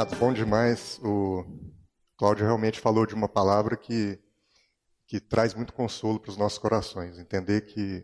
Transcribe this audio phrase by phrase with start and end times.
[0.00, 0.98] Amados, bom demais.
[1.02, 1.44] O
[2.16, 4.18] Cláudio realmente falou de uma palavra que,
[5.06, 7.18] que traz muito consolo para os nossos corações.
[7.18, 8.02] Entender que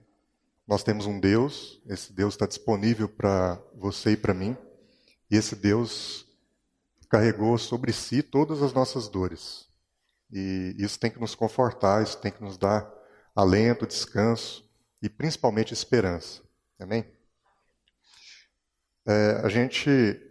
[0.69, 4.55] nós temos um Deus, esse Deus está disponível para você e para mim,
[5.30, 6.27] e esse Deus
[7.09, 9.66] carregou sobre si todas as nossas dores.
[10.30, 12.87] E isso tem que nos confortar, isso tem que nos dar
[13.34, 14.70] alento, descanso
[15.01, 16.42] e principalmente esperança.
[16.78, 17.06] Amém?
[19.06, 20.26] É, a gente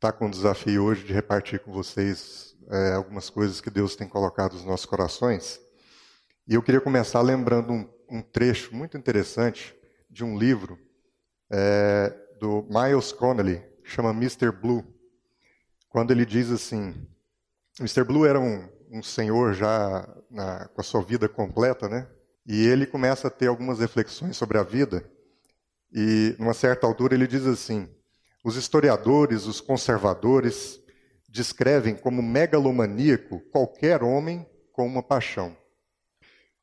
[0.00, 4.08] está com o desafio hoje de repartir com vocês é, algumas coisas que Deus tem
[4.08, 5.60] colocado nos nossos corações.
[6.48, 9.76] E eu queria começar lembrando um, um trecho muito interessante
[10.08, 10.78] de um livro
[11.50, 14.50] é, do Miles Connelly, chama Mr.
[14.50, 14.82] Blue,
[15.90, 17.06] quando ele diz assim:
[17.78, 18.02] Mr.
[18.02, 22.08] Blue era um, um senhor já na, com a sua vida completa, né?
[22.46, 25.04] E ele começa a ter algumas reflexões sobre a vida.
[25.92, 27.86] E, numa certa altura, ele diz assim:
[28.44, 30.80] os historiadores, os conservadores,
[31.28, 35.56] descrevem como megalomaníaco qualquer homem com uma paixão.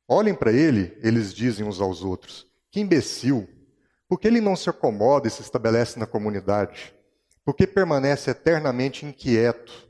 [0.08, 3.48] Olhem para ele, eles dizem uns aos outros: que imbecil!
[4.08, 6.95] Por que ele não se acomoda e se estabelece na comunidade?
[7.44, 9.88] Por que permanece eternamente inquieto,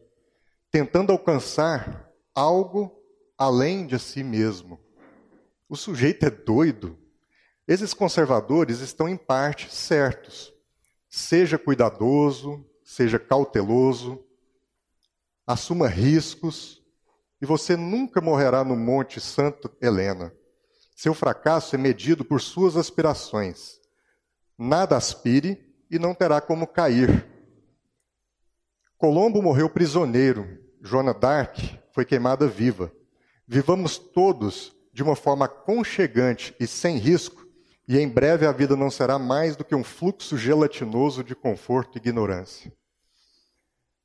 [0.72, 2.92] tentando alcançar algo
[3.38, 4.80] além de si mesmo?
[5.70, 6.98] O sujeito é doido.
[7.68, 10.57] Esses conservadores estão em parte certos.
[11.10, 14.24] Seja cuidadoso, seja cauteloso,
[15.46, 16.84] assuma riscos,
[17.42, 20.34] e você nunca morrerá no Monte Santa Helena.
[20.96, 23.80] Seu fracasso é medido por suas aspirações.
[24.58, 27.26] Nada aspire e não terá como cair.
[28.98, 32.92] Colombo morreu prisioneiro, Joana d'Arc foi queimada viva.
[33.48, 37.47] Vivamos todos de uma forma aconchegante e sem risco,
[37.88, 41.96] e em breve a vida não será mais do que um fluxo gelatinoso de conforto
[41.96, 42.74] e ignorância.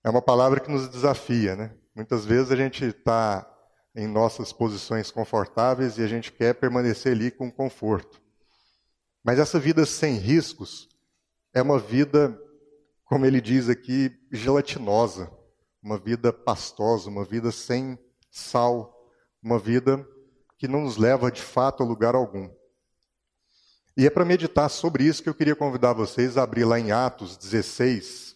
[0.04, 1.74] É uma palavra que nos desafia, né?
[1.94, 3.48] Muitas vezes a gente está
[3.94, 8.20] em nossas posições confortáveis e a gente quer permanecer ali com conforto.
[9.22, 10.88] Mas essa vida sem riscos
[11.52, 12.38] é uma vida,
[13.04, 15.30] como ele diz aqui, gelatinosa,
[15.82, 17.98] uma vida pastosa, uma vida sem
[18.30, 19.10] sal,
[19.42, 20.06] uma vida
[20.56, 22.48] que não nos leva de fato a lugar algum.
[23.94, 26.92] E é para meditar sobre isso que eu queria convidar vocês a abrir lá em
[26.92, 28.34] Atos 16,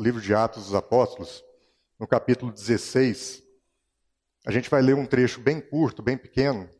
[0.00, 1.44] livro de Atos dos Apóstolos,
[2.00, 3.42] no capítulo 16.
[4.46, 6.70] A gente vai ler um trecho bem curto, bem pequeno,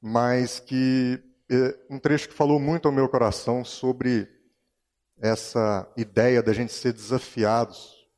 [0.00, 4.26] mas que é um trecho que falou muito ao meu coração sobre
[5.18, 8.08] essa ideia da gente ser desafiados,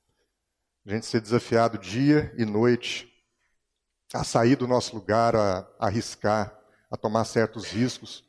[0.87, 3.13] a gente ser desafiado dia e noite
[4.13, 6.57] a sair do nosso lugar, a, arriscar,
[6.89, 8.23] a tomar certos riscos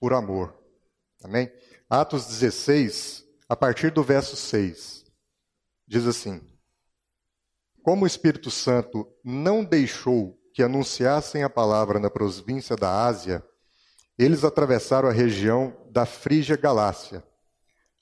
[0.00, 0.54] por amor.
[1.22, 1.50] Amém?
[1.88, 5.04] Atos 16, a partir do verso 6,
[5.86, 6.40] diz assim:
[7.88, 13.42] como o Espírito Santo não deixou que anunciassem a palavra na província da Ásia,
[14.18, 17.24] eles atravessaram a região da Frígia Galácia.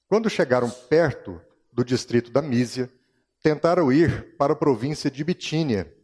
[0.08, 1.40] Quando chegaram perto
[1.72, 2.92] do distrito da Mísia,
[3.40, 5.94] tentaram ir para a província de Bitínia,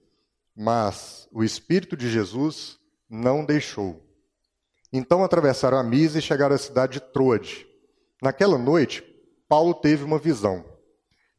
[0.55, 2.79] mas o Espírito de Jesus
[3.11, 4.01] não deixou.
[4.93, 7.67] Então atravessaram a Mísia e chegaram à cidade de Troade.
[8.21, 9.03] Naquela noite,
[9.49, 10.65] Paulo teve uma visão.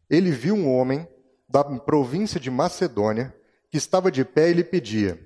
[0.09, 1.07] Ele viu um homem
[1.47, 3.35] da província de Macedônia,
[3.69, 5.19] que estava de pé e lhe pedia: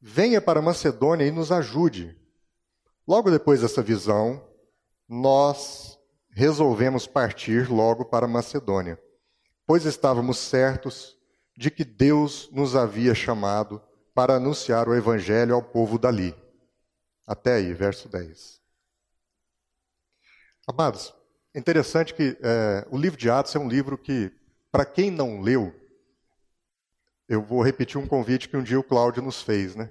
[0.00, 2.16] Venha para Macedônia e nos ajude.
[3.06, 4.42] Logo depois dessa visão,
[5.08, 5.98] nós
[6.30, 8.98] resolvemos partir logo para Macedônia,
[9.66, 11.16] pois estávamos certos
[11.56, 13.80] de que Deus nos havia chamado
[14.14, 16.34] para anunciar o evangelho ao povo dali.
[17.26, 18.60] Até aí, verso 10.
[20.66, 21.14] Amados,
[21.54, 24.32] é interessante que é, o livro de Atos é um livro que
[24.70, 25.74] para quem não leu,
[27.28, 29.88] eu vou repetir um convite que um dia o Cláudio nos fez, né?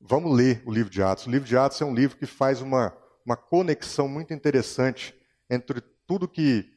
[0.00, 1.26] Vamos ler o livro de Atos.
[1.26, 5.14] O livro de Atos é um livro que faz uma, uma conexão muito interessante
[5.50, 6.72] entre tudo que,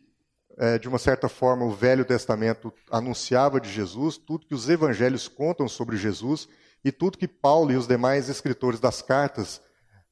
[0.57, 5.27] é, de uma certa forma, o Velho Testamento anunciava de Jesus, tudo que os evangelhos
[5.27, 6.49] contam sobre Jesus
[6.83, 9.61] e tudo que Paulo e os demais escritores das cartas,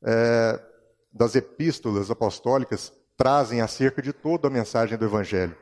[0.04, 0.60] é,
[1.12, 5.56] das epístolas apostólicas, trazem acerca de toda a mensagem do evangelho.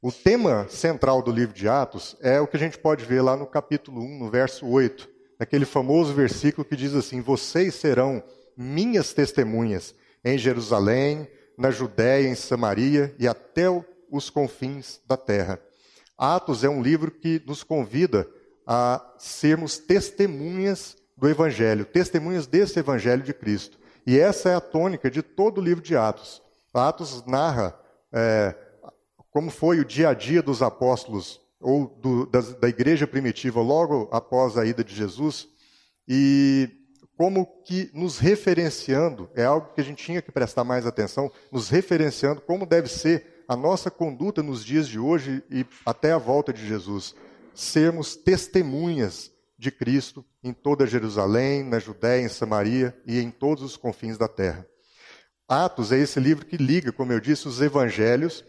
[0.00, 3.36] O tema central do livro de Atos é o que a gente pode ver lá
[3.36, 5.08] no capítulo 1, no verso 8,
[5.38, 8.22] aquele famoso versículo que diz assim: Vocês serão
[8.56, 13.64] minhas testemunhas em Jerusalém, na Judéia, em Samaria e até
[14.10, 15.60] os confins da terra.
[16.16, 18.28] Atos é um livro que nos convida
[18.70, 23.78] a sermos testemunhas do Evangelho, testemunhas desse Evangelho de Cristo.
[24.06, 26.42] E essa é a tônica de todo o livro de Atos.
[26.74, 27.74] Atos narra
[28.12, 28.54] é,
[29.30, 34.06] como foi o dia a dia dos apóstolos ou do, da, da igreja primitiva logo
[34.12, 35.48] após a ida de Jesus
[36.06, 36.68] e
[37.16, 41.68] como que nos referenciando, é algo que a gente tinha que prestar mais atenção, nos
[41.70, 46.52] referenciando como deve ser a nossa conduta nos dias de hoje e até a volta
[46.52, 47.16] de Jesus.
[47.58, 53.76] Sermos testemunhas de Cristo em toda Jerusalém, na Judéia, em Samaria e em todos os
[53.76, 54.64] confins da terra.
[55.48, 58.44] Atos é esse livro que liga, como eu disse, os evangelhos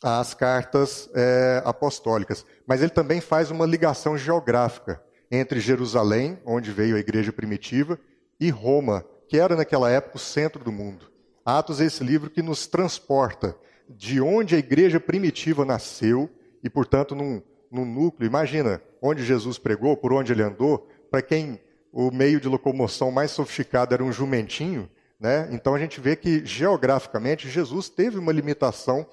[0.00, 2.46] às cartas é, apostólicas.
[2.64, 5.02] Mas ele também faz uma ligação geográfica
[5.32, 7.98] entre Jerusalém, onde veio a igreja primitiva,
[8.38, 11.10] e Roma, que era naquela época o centro do mundo.
[11.44, 13.56] Atos é esse livro que nos transporta
[13.88, 16.30] de onde a igreja primitiva nasceu
[16.62, 18.26] e, portanto, num, num núcleo.
[18.26, 20.88] Imagina onde Jesus pregou, por onde ele andou.
[21.10, 21.60] Para quem
[21.92, 24.88] o meio de locomoção mais sofisticado era um jumentinho,
[25.18, 25.48] né?
[25.50, 29.06] então a gente vê que geograficamente Jesus teve uma limitação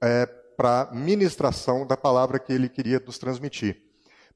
[0.00, 0.26] é,
[0.56, 3.80] para ministração da palavra que ele queria nos transmitir.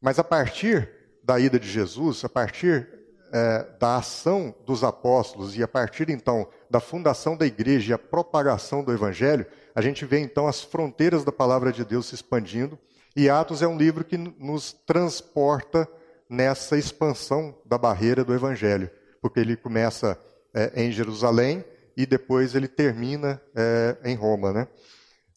[0.00, 0.88] Mas a partir
[1.22, 2.88] da ida de Jesus, a partir
[3.32, 7.98] é, da ação dos apóstolos e a partir então da fundação da igreja e a
[7.98, 12.78] propagação do evangelho, a gente vê então as fronteiras da palavra de Deus se expandindo.
[13.16, 15.88] E Atos é um livro que nos transporta
[16.28, 18.90] nessa expansão da barreira do evangelho,
[19.20, 20.18] porque ele começa
[20.52, 21.64] é, em Jerusalém
[21.96, 24.68] e depois ele termina é, em Roma, né?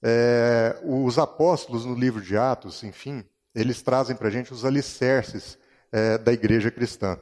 [0.02, 5.58] É, os apóstolos no livro de Atos, enfim, eles trazem para a gente os alicerces
[5.92, 7.20] é, da igreja cristã.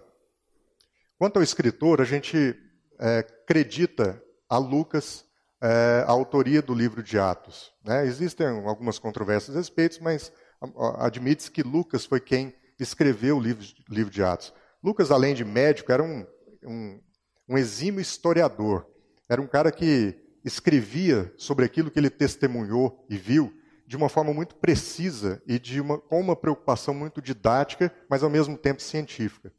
[1.17, 2.55] Quanto ao escritor, a gente
[2.99, 5.25] é, acredita a Lucas
[5.61, 7.73] é, a autoria do livro de Atos.
[7.83, 8.05] Né?
[8.05, 10.31] Existem algumas controvérsias a respeito, mas
[10.97, 14.53] admite-se que Lucas foi quem escreveu o livro, livro de Atos.
[14.83, 16.25] Lucas, além de médico, era um,
[16.63, 16.99] um,
[17.49, 18.85] um exímio historiador.
[19.27, 23.51] Era um cara que escrevia sobre aquilo que ele testemunhou e viu
[23.87, 28.29] de uma forma muito precisa e de uma, com uma preocupação muito didática, mas ao
[28.29, 29.51] mesmo tempo científica.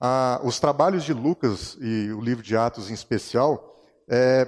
[0.00, 4.46] Ah, os trabalhos de Lucas e o livro de Atos em especial, é,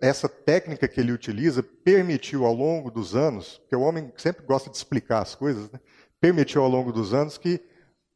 [0.00, 4.68] essa técnica que ele utiliza permitiu ao longo dos anos, porque o homem sempre gosta
[4.68, 5.80] de explicar as coisas, né?
[6.20, 7.60] permitiu ao longo dos anos que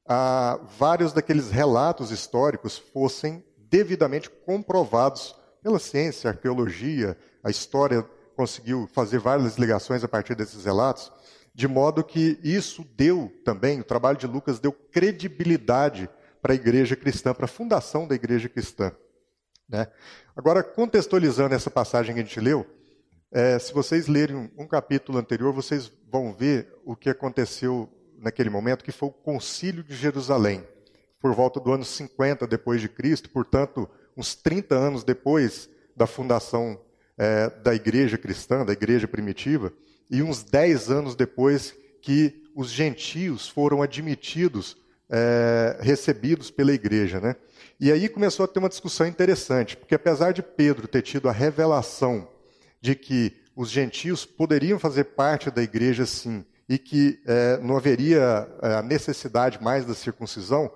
[0.06, 8.05] ah, vários daqueles relatos históricos fossem devidamente comprovados pela ciência, a arqueologia, a história
[8.35, 11.12] conseguiu fazer várias ligações a partir desses relatos,
[11.55, 16.09] de modo que isso deu também, o trabalho de Lucas deu credibilidade
[16.41, 18.93] para a igreja cristã, para a fundação da igreja cristã.
[19.70, 19.87] Né?
[20.37, 22.67] Agora, contextualizando essa passagem que a gente leu,
[23.31, 27.88] é, se vocês lerem um, um, capítulo anterior, vocês vão ver o que aconteceu
[28.19, 30.67] naquele momento, que foi o Concílio de Jerusalém,
[31.20, 36.81] por volta do ano 50 depois de Cristo, portanto, uns 30 anos depois da fundação
[37.17, 39.72] é, da igreja cristã, da igreja primitiva,
[40.11, 44.76] e uns 10 anos depois que os gentios foram admitidos,
[45.08, 47.20] é, recebidos pela igreja.
[47.20, 47.37] Né?
[47.81, 51.32] E aí começou a ter uma discussão interessante, porque apesar de Pedro ter tido a
[51.32, 52.29] revelação
[52.79, 58.46] de que os gentios poderiam fazer parte da igreja sim, e que é, não haveria
[58.60, 60.70] é, a necessidade mais da circuncisão,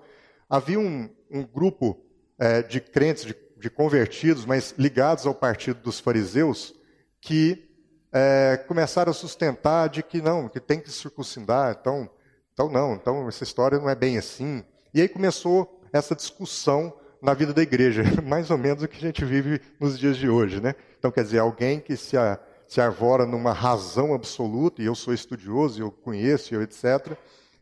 [0.49, 2.02] havia um, um grupo
[2.38, 6.75] é, de crentes, de, de, convertidos, mas ligados ao partido dos fariseus,
[7.20, 7.68] que
[8.11, 12.08] é, começaram a sustentar de que não, que tem que circuncidar, então,
[12.54, 14.64] então não, então essa história não é bem assim.
[14.94, 19.00] E aí começou essa discussão na vida da igreja, mais ou menos o que a
[19.00, 20.74] gente vive nos dias de hoje, né?
[20.98, 25.14] Então, quer dizer, alguém que se, a, se arvora numa razão absoluta, e eu sou
[25.14, 27.16] estudioso, eu conheço, eu etc.,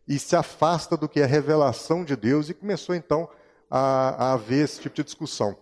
[0.08, 3.28] e se afasta do que é revelação de Deus, e começou então
[3.70, 5.56] a, a haver esse tipo de discussão.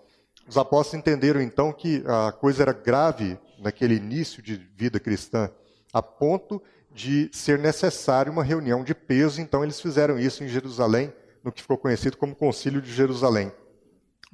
[0.48, 5.50] Os apóstolos entenderam então que a coisa era grave naquele início de vida cristã,
[5.92, 6.62] a ponto
[6.92, 11.12] de ser necessário uma reunião de peso, então eles fizeram isso em Jerusalém,
[11.42, 13.52] no que ficou conhecido como Concílio de Jerusalém.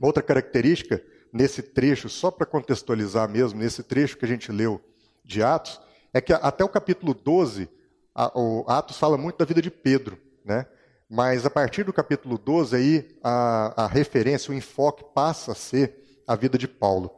[0.01, 4.81] Outra característica nesse trecho, só para contextualizar mesmo, nesse trecho que a gente leu
[5.25, 5.81] de Atos,
[6.13, 7.69] é que até o capítulo 12,
[8.15, 10.67] a, o Atos fala muito da vida de Pedro, né?
[11.09, 16.21] Mas a partir do capítulo 12, aí a, a referência, o enfoque passa a ser
[16.27, 17.11] a vida de Paulo.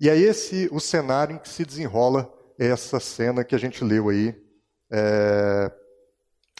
[0.00, 4.08] E é esse o cenário em que se desenrola essa cena que a gente leu
[4.08, 4.34] aí
[4.90, 5.72] é,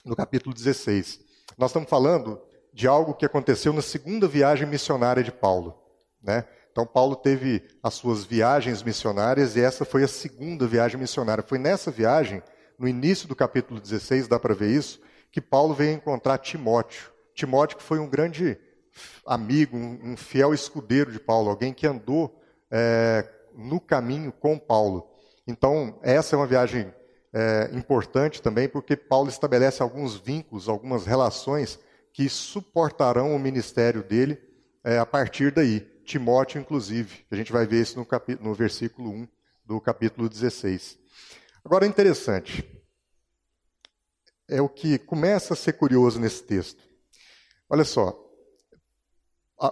[0.04, 1.20] no capítulo 16.
[1.58, 2.40] Nós estamos falando
[2.72, 5.76] de algo que aconteceu na segunda viagem missionária de Paulo.
[6.22, 6.44] Né?
[6.70, 11.42] Então, Paulo teve as suas viagens missionárias e essa foi a segunda viagem missionária.
[11.42, 12.40] Foi nessa viagem,
[12.78, 15.00] no início do capítulo 16, dá para ver isso,
[15.32, 17.10] que Paulo veio encontrar Timóteo.
[17.34, 18.56] Timóteo que foi um grande
[19.26, 25.10] amigo, um, fiel escudeiro de Paulo, alguém que andou é, no caminho com Paulo.
[25.44, 26.94] Então, essa é uma viagem
[27.32, 31.78] é, importante também, porque Paulo estabelece alguns vínculos, algumas relações
[32.12, 34.40] que suportarão o ministério dele
[34.82, 35.80] é, a partir daí.
[36.04, 38.06] Timóteo, inclusive, a gente vai ver isso no,
[38.40, 39.28] no versículo 1
[39.64, 40.98] do capítulo 16.
[41.62, 42.66] Agora, interessante,
[44.48, 46.82] é o que começa a ser curioso nesse texto.
[47.68, 48.18] Olha só,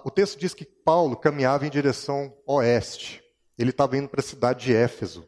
[0.04, 3.24] o texto diz que Paulo caminhava em direção oeste.
[3.56, 5.26] Ele estava indo para a cidade de Éfeso,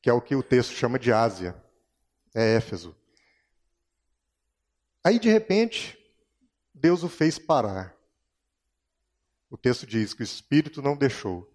[0.00, 1.54] que é o que o texto chama de Ásia.
[2.38, 2.94] É Éfeso.
[5.02, 5.98] Aí, de repente,
[6.74, 7.96] Deus o fez parar.
[9.48, 11.50] O texto diz que o Espírito não deixou.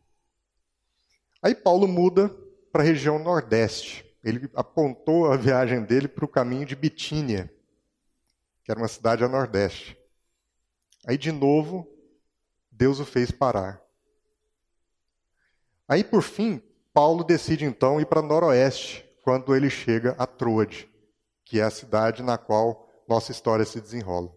[1.40, 2.30] Aí Paulo muda
[2.72, 4.04] para a região nordeste.
[4.24, 7.54] Ele apontou a viagem dele para o caminho de Bitínia,
[8.64, 9.96] que era uma cidade a nordeste.
[11.06, 11.88] Aí, de novo,
[12.72, 13.80] Deus o fez parar.
[15.88, 16.60] Aí, por fim,
[16.92, 20.90] Paulo decide então ir para noroeste, quando ele chega a Troade,
[21.46, 24.32] que é a cidade na qual nossa história se desenrola.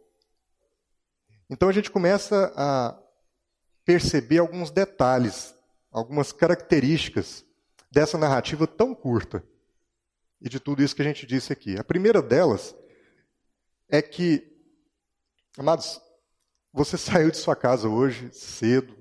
[1.49, 2.99] Então a gente começa a
[3.85, 5.55] perceber alguns detalhes,
[5.91, 7.45] algumas características
[7.91, 9.45] dessa narrativa tão curta
[10.41, 11.79] e de tudo isso que a gente disse aqui.
[11.79, 12.75] A primeira delas
[13.89, 14.43] é que,
[15.57, 16.01] amados,
[16.73, 18.97] você saiu de sua casa hoje cedo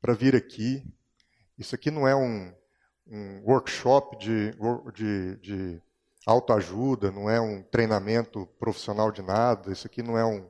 [0.00, 0.82] para vir aqui.
[1.58, 2.54] Isso aqui não é um,
[3.06, 4.52] um workshop de,
[4.92, 5.82] de, de
[6.26, 10.44] autoajuda, não é um treinamento profissional de nada, isso aqui não é um,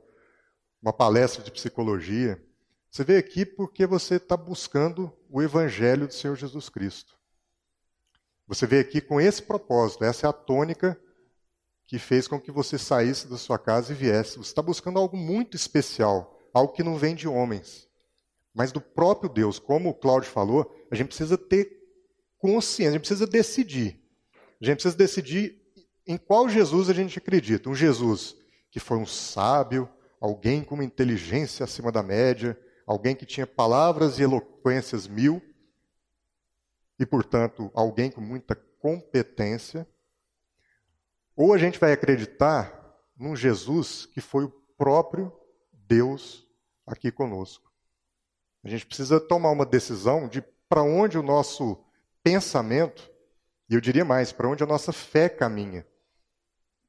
[0.81, 2.43] uma palestra de psicologia.
[2.89, 7.15] Você veio aqui porque você está buscando o Evangelho do Senhor Jesus Cristo.
[8.47, 10.99] Você veio aqui com esse propósito, essa é a tônica
[11.85, 14.37] que fez com que você saísse da sua casa e viesse.
[14.37, 17.87] Você está buscando algo muito especial, algo que não vem de homens,
[18.53, 19.59] mas do próprio Deus.
[19.59, 21.76] Como o Cláudio falou, a gente precisa ter
[22.39, 24.01] consciência, a gente precisa decidir.
[24.61, 25.61] A gente precisa decidir
[26.05, 27.69] em qual Jesus a gente acredita.
[27.69, 28.35] Um Jesus
[28.71, 29.89] que foi um sábio,
[30.19, 35.41] alguém com uma inteligência acima da média, alguém que tinha palavras e eloquências mil,
[36.99, 39.87] e, portanto, alguém com muita competência,
[41.35, 42.73] ou a gente vai acreditar
[43.15, 45.31] num Jesus que foi o próprio
[45.71, 46.47] Deus
[46.85, 47.71] aqui conosco.
[48.63, 51.83] A gente precisa tomar uma decisão de para onde o nosso
[52.27, 53.09] pensamento,
[53.69, 55.87] e eu diria mais, para onde a nossa fé caminha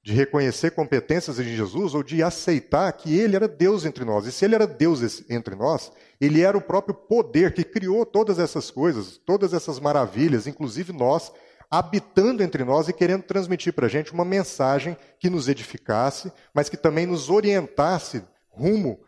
[0.03, 4.27] de reconhecer competências em Jesus ou de aceitar que ele era Deus entre nós.
[4.27, 8.41] E se ele era Deus entre nós, ele era o próprio poder que criou todas
[8.41, 11.31] essas coisas, todas essas maravilhas, inclusive nós,
[11.71, 16.69] habitando entre nós e querendo transmitir para a gente uma mensagem que nos edificasse, mas
[16.69, 18.99] que também nos orientasse rumo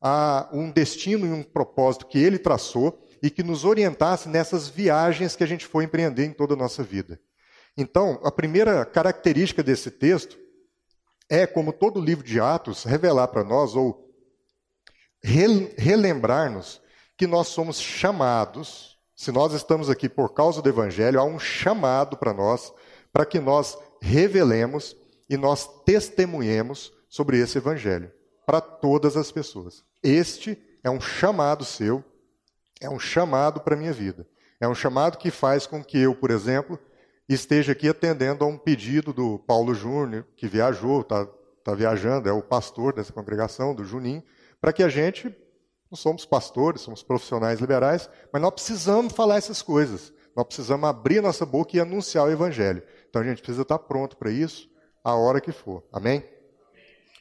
[0.00, 5.34] a um destino e um propósito que ele traçou e que nos orientasse nessas viagens
[5.34, 7.18] que a gente foi empreender em toda a nossa vida.
[7.74, 10.38] Então, a primeira característica desse texto
[11.30, 14.14] é, como todo livro de Atos, revelar para nós ou
[15.22, 16.82] relembrar-nos
[17.16, 22.18] que nós somos chamados, se nós estamos aqui por causa do Evangelho, há um chamado
[22.18, 22.74] para nós,
[23.10, 24.94] para que nós revelemos
[25.30, 28.12] e nós testemunhemos sobre esse Evangelho,
[28.44, 29.82] para todas as pessoas.
[30.02, 32.04] Este é um chamado seu,
[32.84, 34.26] é um chamado para a minha vida.
[34.60, 36.78] É um chamado que faz com que eu, por exemplo,
[37.28, 41.26] esteja aqui atendendo a um pedido do Paulo Júnior, que viajou, está
[41.64, 44.22] tá viajando, é o pastor dessa congregação, do Juninho,
[44.60, 45.34] para que a gente,
[45.90, 50.12] não somos pastores, somos profissionais liberais, mas nós precisamos falar essas coisas.
[50.36, 52.82] Nós precisamos abrir nossa boca e anunciar o Evangelho.
[53.08, 54.68] Então a gente precisa estar pronto para isso
[55.02, 55.84] a hora que for.
[55.92, 56.24] Amém?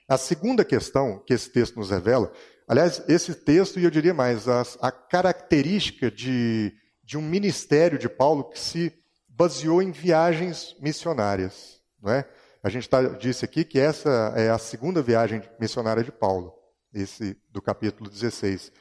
[0.09, 2.31] A segunda questão que esse texto nos revela,
[2.73, 8.09] aliás, esse texto, e eu diria mais, a, a característica de, de um ministério de
[8.09, 8.91] Paulo que se
[9.27, 11.79] baseou em viagens missionárias.
[12.01, 12.27] Não é?
[12.63, 16.51] A gente tá, disse aqui que essa é a segunda viagem missionária de Paulo,
[16.91, 18.71] esse do capítulo 16.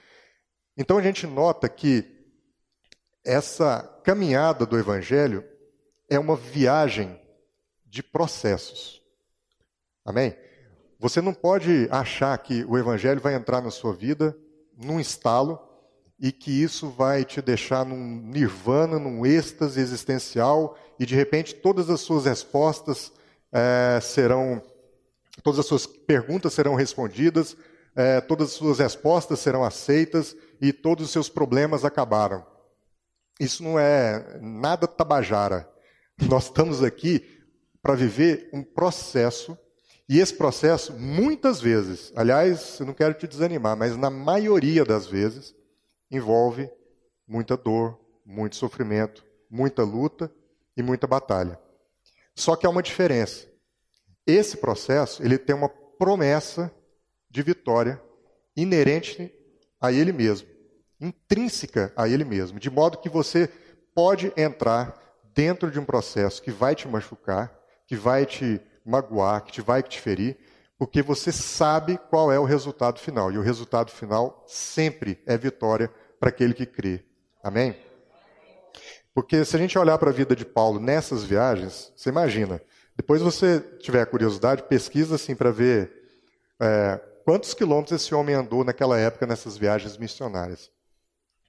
[0.75, 2.07] Então a gente nota que
[3.23, 5.45] essa caminhada do Evangelho
[6.09, 7.21] é uma viagem
[7.85, 9.03] de processos.
[10.03, 10.35] Amém?
[11.03, 14.37] Você não pode achar que o Evangelho vai entrar na sua vida
[14.79, 15.59] num estalo
[16.17, 21.91] e que isso vai te deixar num nirvana, num êxtase existencial, e de repente todas
[21.91, 23.13] as suas respostas
[23.51, 24.63] é, serão,
[25.43, 27.57] todas as suas perguntas serão respondidas,
[27.97, 32.47] é, todas as suas respostas serão aceitas e todos os seus problemas acabaram.
[33.41, 35.69] Isso não é nada tabajara.
[36.29, 37.29] Nós estamos aqui
[37.83, 39.59] para viver um processo,
[40.09, 45.07] e esse processo, muitas vezes, aliás, eu não quero te desanimar, mas na maioria das
[45.07, 45.55] vezes,
[46.11, 46.71] envolve
[47.27, 50.31] muita dor, muito sofrimento, muita luta
[50.77, 51.59] e muita batalha.
[52.35, 53.47] Só que há uma diferença.
[54.27, 56.73] Esse processo, ele tem uma promessa
[57.31, 58.03] de vitória
[58.57, 59.33] inerente
[59.81, 60.49] a ele mesmo,
[61.01, 63.49] intrínseca a ele mesmo, de modo que você
[63.95, 65.01] pode entrar
[65.35, 67.53] dentro de um processo que vai te machucar,
[67.87, 70.37] que vai te magoar, que te vai te ferir,
[70.79, 73.31] porque você sabe qual é o resultado final.
[73.31, 77.05] E o resultado final sempre é vitória para aquele que crê.
[77.43, 77.77] Amém?
[79.15, 82.61] Porque se a gente olhar para a vida de Paulo nessas viagens, você imagina.
[82.97, 85.93] Depois você tiver curiosidade, pesquisa assim para ver
[86.61, 90.71] é, quantos quilômetros esse homem andou naquela época nessas viagens missionárias.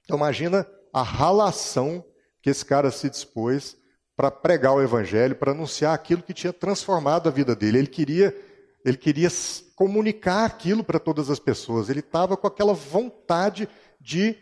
[0.04, 2.04] Então imagina a ralação
[2.42, 3.76] que esse cara se dispôs
[4.16, 7.78] para pregar o evangelho, para anunciar aquilo que tinha transformado a vida dele.
[7.78, 8.36] Ele queria,
[8.84, 9.28] ele queria
[9.74, 11.88] comunicar aquilo para todas as pessoas.
[11.88, 13.68] Ele estava com aquela vontade
[14.00, 14.36] de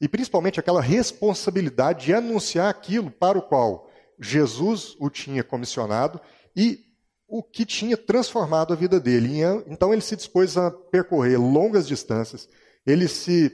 [0.00, 3.90] e principalmente aquela responsabilidade de anunciar aquilo para o qual
[4.20, 6.20] Jesus o tinha comissionado
[6.54, 6.84] e
[7.26, 9.40] o que tinha transformado a vida dele.
[9.66, 12.48] Então ele se dispôs a percorrer longas distâncias,
[12.86, 13.50] ele se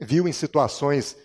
[0.00, 1.16] viu em situações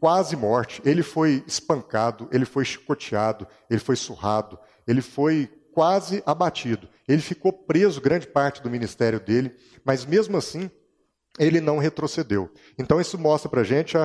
[0.00, 6.88] quase morte, ele foi espancado, ele foi chicoteado, ele foi surrado, ele foi quase abatido.
[7.06, 9.54] Ele ficou preso grande parte do ministério dele,
[9.84, 10.70] mas mesmo assim
[11.38, 12.50] ele não retrocedeu.
[12.78, 13.96] Então isso mostra para a gente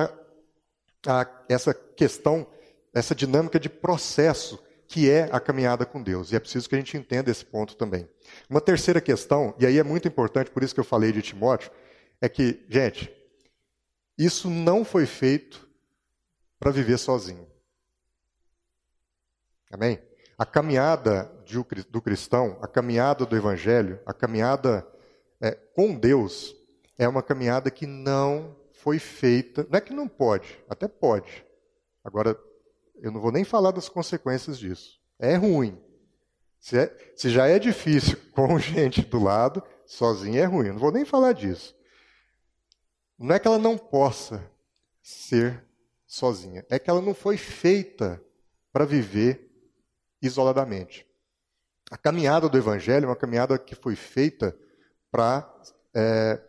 [1.48, 2.46] essa questão,
[2.94, 6.30] essa dinâmica de processo que é a caminhada com Deus.
[6.30, 8.08] E é preciso que a gente entenda esse ponto também.
[8.48, 11.70] Uma terceira questão, e aí é muito importante, por isso que eu falei de Timóteo,
[12.20, 13.10] é que, gente,
[14.16, 15.65] isso não foi feito
[16.58, 17.46] para viver sozinho.
[19.70, 20.00] Amém?
[20.38, 21.32] A caminhada
[21.90, 24.86] do cristão, a caminhada do evangelho, a caminhada
[25.40, 26.54] é, com Deus,
[26.98, 29.66] é uma caminhada que não foi feita.
[29.68, 31.44] Não é que não pode, até pode.
[32.04, 32.38] Agora,
[32.96, 35.00] eu não vou nem falar das consequências disso.
[35.18, 35.82] É ruim.
[36.60, 40.68] Se, é, se já é difícil com gente do lado, sozinho é ruim.
[40.68, 41.74] Eu não vou nem falar disso.
[43.18, 44.50] Não é que ela não possa
[45.02, 45.65] ser
[46.06, 48.22] sozinha, é que ela não foi feita
[48.72, 49.50] para viver
[50.22, 51.06] isoladamente.
[51.90, 54.56] A caminhada do Evangelho é uma caminhada que foi feita
[55.10, 55.48] para
[55.94, 56.40] é,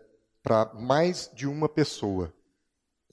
[0.73, 2.33] mais de uma pessoa.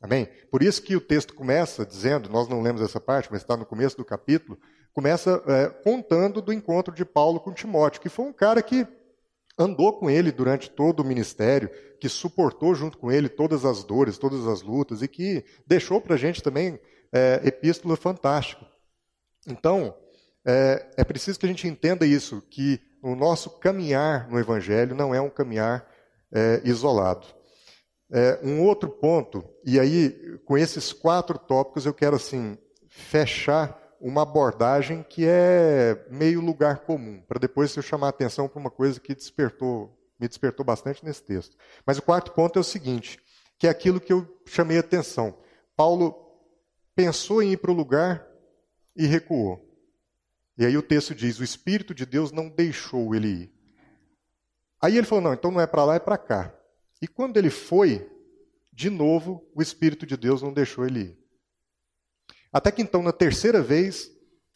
[0.00, 0.26] Amém?
[0.50, 3.64] Por isso que o texto começa dizendo, nós não lemos essa parte, mas está no
[3.64, 4.58] começo do capítulo,
[4.92, 8.86] começa é, contando do encontro de Paulo com Timóteo, que foi um cara que
[9.58, 14.18] andou com ele durante todo o ministério, que suportou junto com ele todas as dores,
[14.18, 16.78] todas as lutas, e que deixou para a gente também
[17.12, 18.66] é, epístola fantástica.
[19.46, 19.94] Então,
[20.44, 25.14] é, é preciso que a gente entenda isso, que o nosso caminhar no Evangelho não
[25.14, 25.86] é um caminhar
[26.32, 27.26] é, isolado.
[28.10, 34.20] É, um outro ponto, e aí com esses quatro tópicos eu quero assim fechar uma
[34.20, 39.00] abordagem que é meio lugar comum, para depois eu chamar a atenção para uma coisa
[39.00, 41.56] que despertou, me despertou bastante nesse texto.
[41.86, 43.18] Mas o quarto ponto é o seguinte,
[43.58, 45.34] que é aquilo que eu chamei a atenção.
[45.74, 46.14] Paulo
[46.94, 48.28] pensou em ir para o lugar
[48.94, 49.58] e recuou.
[50.58, 53.54] E aí o texto diz: o Espírito de Deus não deixou ele ir.
[54.82, 56.54] Aí ele falou: não, então não é para lá, é para cá.
[57.00, 58.06] E quando ele foi,
[58.70, 61.23] de novo, o Espírito de Deus não deixou ele ir.
[62.54, 64.12] Até que então, na terceira vez,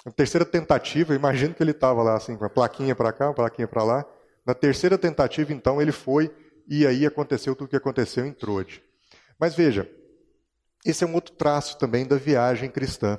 [0.07, 3.35] na terceira tentativa, imagino que ele estava lá assim, com a plaquinha para cá, uma
[3.35, 4.07] plaquinha para lá.
[4.47, 6.33] Na terceira tentativa, então, ele foi
[6.69, 8.85] e aí aconteceu tudo o que aconteceu em Trode.
[9.37, 9.91] Mas veja,
[10.87, 13.19] esse é um outro traço também da viagem cristã.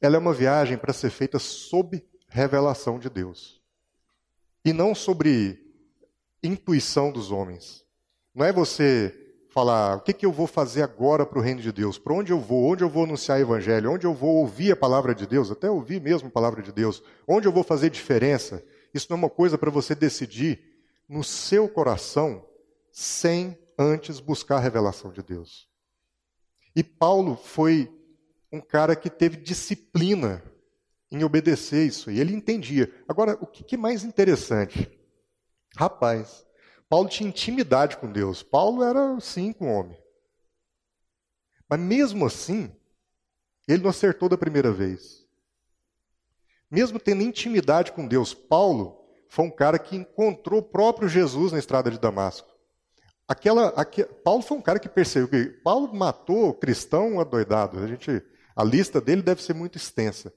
[0.00, 3.60] Ela é uma viagem para ser feita sob revelação de Deus.
[4.64, 5.58] E não sobre
[6.40, 7.84] intuição dos homens.
[8.32, 9.23] Não é você
[9.54, 11.96] falar, o que, que eu vou fazer agora para o reino de Deus?
[11.96, 12.72] Para onde eu vou?
[12.72, 13.92] Onde eu vou anunciar o evangelho?
[13.92, 15.48] Onde eu vou ouvir a palavra de Deus?
[15.48, 17.00] Até ouvir mesmo a palavra de Deus.
[17.26, 18.64] Onde eu vou fazer diferença?
[18.92, 20.60] Isso não é uma coisa para você decidir
[21.08, 22.44] no seu coração
[22.90, 25.68] sem antes buscar a revelação de Deus.
[26.74, 27.88] E Paulo foi
[28.52, 30.42] um cara que teve disciplina
[31.12, 32.92] em obedecer isso, e ele entendia.
[33.06, 34.90] Agora, o que é mais interessante?
[35.76, 36.44] Rapaz,
[36.88, 38.42] Paulo tinha intimidade com Deus.
[38.42, 39.98] Paulo era sim o homem.
[41.68, 42.74] Mas mesmo assim,
[43.66, 45.24] ele não acertou da primeira vez.
[46.70, 51.58] Mesmo tendo intimidade com Deus, Paulo foi um cara que encontrou o próprio Jesus na
[51.58, 52.48] estrada de Damasco.
[53.26, 54.04] Aquela, aqu...
[54.22, 55.60] Paulo foi um cara que percebeu.
[55.62, 57.78] Paulo matou cristão adoidado.
[57.78, 58.22] A gente,
[58.54, 60.32] a lista dele deve ser muito extensa.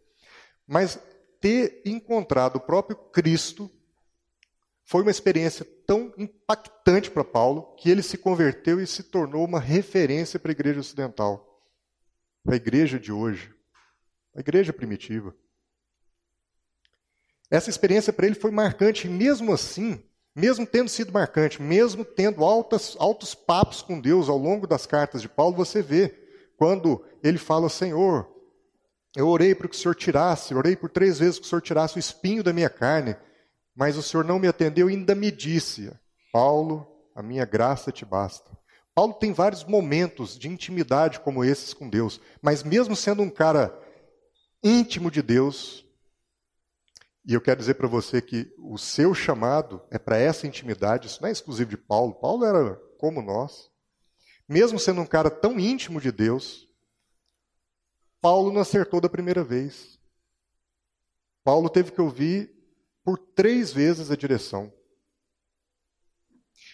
[0.65, 0.99] Mas
[1.39, 3.69] ter encontrado o próprio Cristo
[4.87, 9.59] foi uma experiência tão impactante para Paulo que ele se converteu e se tornou uma
[9.59, 11.61] referência para a igreja ocidental,
[12.41, 13.53] para a igreja de hoje,
[14.33, 15.35] a igreja primitiva.
[17.51, 20.01] Essa experiência para ele foi marcante, e mesmo assim,
[20.33, 25.21] mesmo tendo sido marcante, mesmo tendo altas, altos papos com Deus ao longo das cartas
[25.21, 26.15] de Paulo, você vê
[26.55, 28.25] quando ele fala: Senhor,
[29.17, 31.97] eu orei para que o Senhor tirasse, orei por três vezes que o Senhor tirasse
[31.97, 33.17] o espinho da minha carne,
[33.77, 35.95] mas o Senhor não me atendeu e ainda me disse:
[36.33, 38.57] Paulo, a minha graça te basta.
[38.95, 43.79] Paulo tem vários momentos de intimidade como esses com Deus, mas mesmo sendo um cara
[44.63, 45.85] íntimo de Deus,
[47.23, 51.21] e eu quero dizer para você que o seu chamado é para essa intimidade, isso
[51.21, 52.15] não é exclusivo de Paulo.
[52.15, 53.69] Paulo era como nós.
[54.49, 56.67] Mesmo sendo um cara tão íntimo de Deus,
[58.19, 59.99] Paulo não acertou da primeira vez.
[61.43, 62.56] Paulo teve que ouvir
[63.07, 64.69] por três vezes a direção.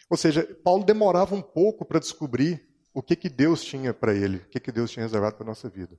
[0.10, 4.38] Ou seja, Paulo demorava um pouco para descobrir o que, que Deus tinha para ele,
[4.38, 5.96] o que, que Deus tinha reservado para a nossa vida.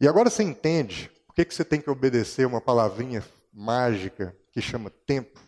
[0.00, 4.62] E agora você entende por que, que você tem que obedecer uma palavrinha mágica que
[4.62, 5.38] chama tempo.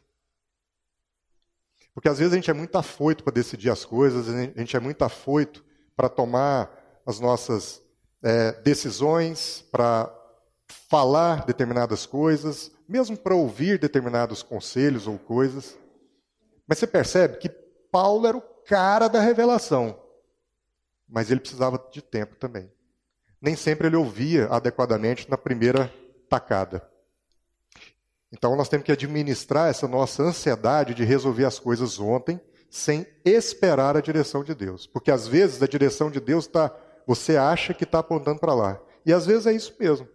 [1.94, 4.80] Porque às vezes a gente é muito afoito para decidir as coisas, a gente é
[4.80, 5.64] muito afoito
[5.96, 7.82] para tomar as nossas
[8.22, 10.14] é, decisões, para
[10.90, 15.76] falar determinadas coisas, mesmo para ouvir determinados conselhos ou coisas.
[16.66, 19.98] Mas você percebe que Paulo era o cara da revelação,
[21.08, 22.70] mas ele precisava de tempo também.
[23.40, 25.92] Nem sempre ele ouvia adequadamente na primeira
[26.28, 26.88] tacada.
[28.32, 33.96] Então nós temos que administrar essa nossa ansiedade de resolver as coisas ontem, sem esperar
[33.96, 34.86] a direção de Deus.
[34.86, 36.74] Porque às vezes a direção de Deus está,
[37.06, 38.80] você acha que está apontando para lá.
[39.04, 40.08] E às vezes é isso mesmo.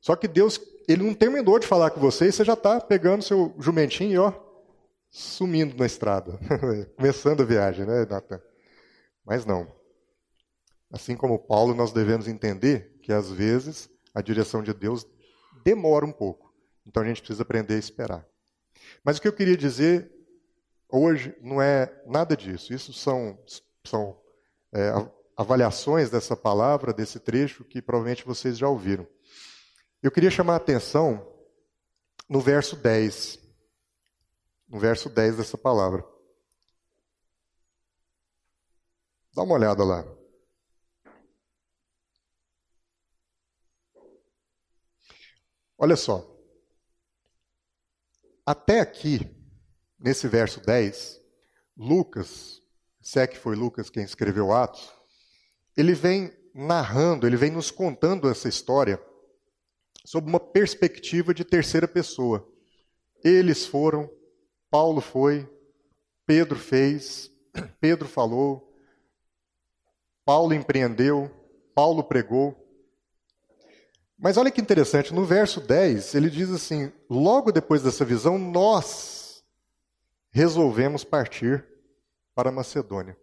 [0.00, 3.22] Só que Deus, ele não terminou de falar com você e você já está pegando
[3.22, 4.32] seu jumentinho e ó,
[5.10, 6.38] sumindo na estrada.
[6.96, 8.40] Começando a viagem, né, Natan?
[9.24, 9.74] Mas não.
[10.90, 15.06] Assim como Paulo, nós devemos entender que às vezes a direção de Deus
[15.64, 16.54] demora um pouco.
[16.86, 18.26] Então a gente precisa aprender a esperar.
[19.02, 20.10] Mas o que eu queria dizer
[20.88, 22.72] hoje não é nada disso.
[22.72, 23.38] Isso são,
[23.84, 24.16] são
[24.72, 24.92] é,
[25.36, 29.06] avaliações dessa palavra, desse trecho, que provavelmente vocês já ouviram.
[30.02, 31.32] Eu queria chamar a atenção
[32.28, 33.38] no verso 10.
[34.68, 36.04] No verso 10 dessa palavra.
[39.34, 40.04] Dá uma olhada lá.
[45.78, 46.34] Olha só.
[48.44, 49.20] Até aqui,
[49.98, 51.20] nesse verso 10,
[51.76, 52.62] Lucas,
[53.02, 54.90] se é que foi Lucas quem escreveu Atos,
[55.76, 59.00] ele vem narrando, ele vem nos contando essa história
[60.06, 62.48] sob uma perspectiva de terceira pessoa.
[63.24, 64.08] Eles foram,
[64.70, 65.50] Paulo foi,
[66.24, 67.28] Pedro fez,
[67.80, 68.72] Pedro falou,
[70.24, 71.28] Paulo empreendeu,
[71.74, 72.54] Paulo pregou.
[74.16, 79.44] Mas olha que interessante, no verso 10, ele diz assim: logo depois dessa visão, nós
[80.30, 81.66] resolvemos partir
[82.32, 83.16] para Macedônia.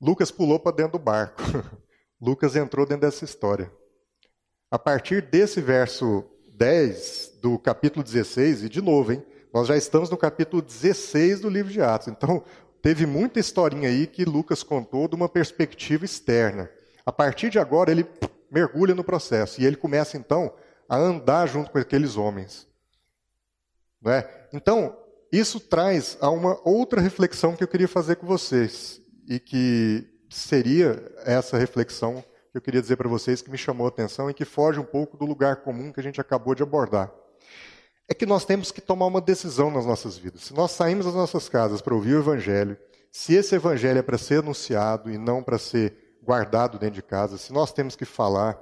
[0.00, 1.42] Lucas pulou para dentro do barco.
[2.22, 3.79] Lucas entrou dentro dessa história.
[4.70, 10.08] A partir desse verso 10 do capítulo 16, e de novo, hein, nós já estamos
[10.08, 12.06] no capítulo 16 do livro de Atos.
[12.06, 12.44] Então,
[12.80, 16.70] teve muita historinha aí que Lucas contou de uma perspectiva externa.
[17.04, 18.06] A partir de agora, ele
[18.48, 19.60] mergulha no processo.
[19.60, 20.54] E ele começa, então,
[20.88, 22.68] a andar junto com aqueles homens.
[24.00, 24.48] Não é?
[24.52, 24.96] Então,
[25.32, 29.00] isso traz a uma outra reflexão que eu queria fazer com vocês.
[29.28, 33.88] E que seria essa reflexão que eu queria dizer para vocês que me chamou a
[33.88, 37.12] atenção e que foge um pouco do lugar comum que a gente acabou de abordar.
[38.08, 40.42] É que nós temos que tomar uma decisão nas nossas vidas.
[40.42, 42.76] Se nós saímos das nossas casas para ouvir o Evangelho,
[43.12, 47.38] se esse Evangelho é para ser anunciado e não para ser guardado dentro de casa,
[47.38, 48.60] se nós temos que falar,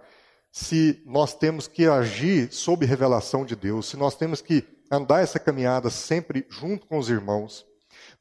[0.52, 5.38] se nós temos que agir sob revelação de Deus, se nós temos que andar essa
[5.38, 7.66] caminhada sempre junto com os irmãos,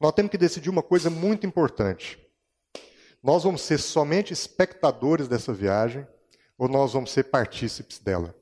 [0.00, 2.18] nós temos que decidir uma coisa muito importante.
[3.28, 6.08] Nós vamos ser somente espectadores dessa viagem
[6.56, 8.34] ou nós vamos ser partícipes dela?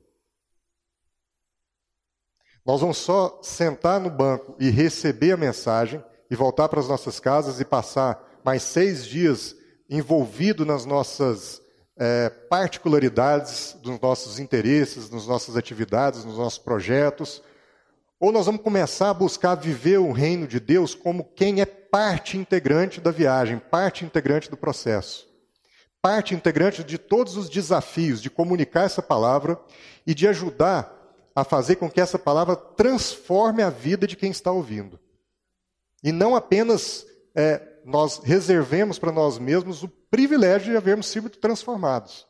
[2.65, 7.19] Nós vamos só sentar no banco e receber a mensagem e voltar para as nossas
[7.19, 9.57] casas e passar mais seis dias
[9.89, 11.61] envolvido nas nossas
[11.97, 17.43] é, particularidades, dos nossos interesses, nas nossas atividades, nos nossos projetos,
[18.19, 22.37] ou nós vamos começar a buscar viver o reino de Deus como quem é parte
[22.37, 25.27] integrante da viagem, parte integrante do processo,
[26.01, 29.59] parte integrante de todos os desafios de comunicar essa palavra
[30.05, 30.93] e de ajudar
[31.35, 34.99] a fazer com que essa palavra transforme a vida de quem está ouvindo.
[36.03, 42.25] E não apenas é, nós reservemos para nós mesmos o privilégio de havermos sido transformados.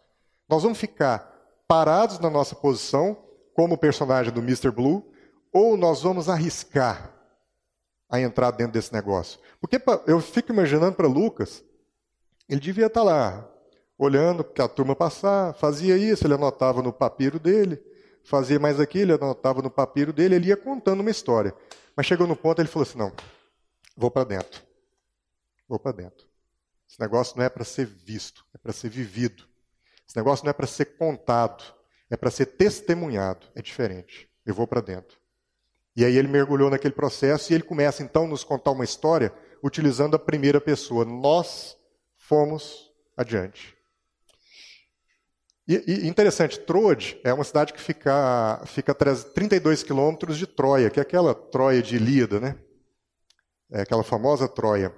[0.49, 1.33] Nós vamos ficar
[1.67, 3.17] parados na nossa posição,
[3.53, 4.71] como o personagem do Mr.
[4.71, 5.03] Blue,
[5.51, 7.13] ou nós vamos arriscar
[8.09, 9.39] a entrar dentro desse negócio?
[9.59, 11.63] Porque eu fico imaginando para Lucas,
[12.47, 13.49] ele devia estar tá lá,
[13.97, 17.81] olhando que a turma passar, fazia isso, ele anotava no papiro dele,
[18.23, 21.53] fazia mais aquilo, ele anotava no papiro dele, ele ia contando uma história.
[21.95, 23.11] Mas chegou no ponto, ele falou assim: não,
[23.95, 24.61] vou para dentro.
[25.67, 26.27] Vou para dentro.
[26.87, 29.43] Esse negócio não é para ser visto, é para ser vivido.
[30.07, 31.63] Esse negócio não é para ser contado,
[32.09, 33.47] é para ser testemunhado.
[33.53, 34.29] É diferente.
[34.45, 35.17] Eu vou para dentro.
[35.97, 39.33] E aí ele mergulhou naquele processo e ele começa então a nos contar uma história
[39.63, 41.03] utilizando a primeira pessoa.
[41.03, 41.75] Nós
[42.15, 43.75] fomos adiante.
[45.67, 50.91] E, e interessante, Troade é uma cidade que fica, fica a 32 quilômetros de Troia,
[50.91, 52.55] que é aquela Troia de Ilíada, né?
[53.71, 54.95] É aquela famosa Troia.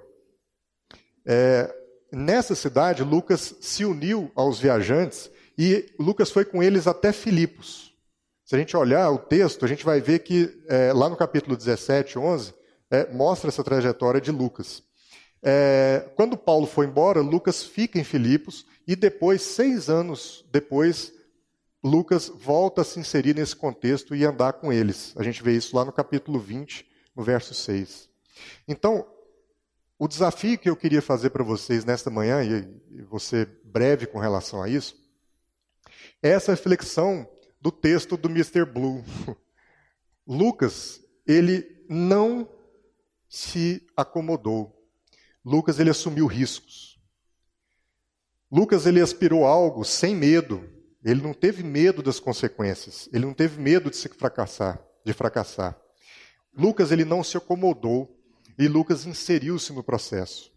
[1.24, 1.74] É,
[2.12, 7.89] nessa cidade, Lucas se uniu aos viajantes e Lucas foi com eles até Filipos.
[8.50, 11.56] Se a gente olhar o texto, a gente vai ver que é, lá no capítulo
[11.56, 12.52] 17, 11,
[12.90, 14.82] é, mostra essa trajetória de Lucas.
[15.40, 21.12] É, quando Paulo foi embora, Lucas fica em Filipos e depois, seis anos depois,
[21.80, 25.14] Lucas volta a se inserir nesse contexto e andar com eles.
[25.16, 26.84] A gente vê isso lá no capítulo 20,
[27.14, 28.08] no verso 6.
[28.66, 29.06] Então,
[29.96, 34.60] o desafio que eu queria fazer para vocês nesta manhã, e você breve com relação
[34.60, 34.96] a isso,
[36.20, 37.28] é essa reflexão
[37.60, 38.64] do texto do Mr.
[38.64, 39.04] Blue.
[40.26, 42.48] Lucas, ele não
[43.28, 44.76] se acomodou.
[45.44, 47.00] Lucas, ele assumiu riscos.
[48.50, 50.68] Lucas ele aspirou algo sem medo.
[51.04, 53.08] Ele não teve medo das consequências.
[53.12, 55.80] Ele não teve medo de se fracassar, de fracassar.
[56.52, 58.18] Lucas ele não se acomodou
[58.58, 60.52] e Lucas inseriu-se no processo.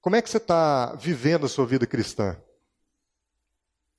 [0.00, 2.36] Como é que você está vivendo a sua vida cristã?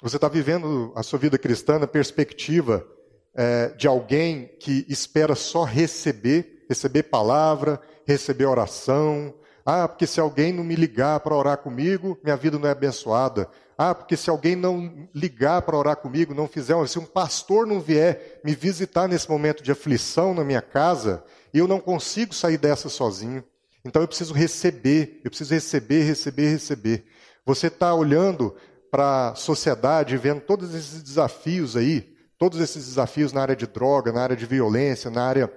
[0.04, 2.86] Você está vivendo a sua vida cristã na perspectiva
[3.34, 9.34] é, de alguém que espera só receber, receber palavra, receber oração,
[9.66, 13.48] ah, porque se alguém não me ligar para orar comigo, minha vida não é abençoada.
[13.78, 17.80] Ah, porque se alguém não ligar para orar comigo, não fizer, se um pastor não
[17.80, 22.90] vier me visitar nesse momento de aflição na minha casa, eu não consigo sair dessa
[22.90, 23.42] sozinho.
[23.86, 27.06] Então eu preciso receber, eu preciso receber, receber, receber.
[27.46, 28.54] Você está olhando
[28.94, 34.12] para a sociedade, vendo todos esses desafios aí, todos esses desafios na área de droga,
[34.12, 35.52] na área de violência, na área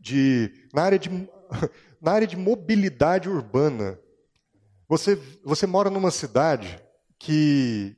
[0.00, 1.10] de, na área de
[2.00, 4.00] na área de mobilidade urbana.
[4.88, 6.82] Você, você mora numa cidade
[7.18, 7.94] que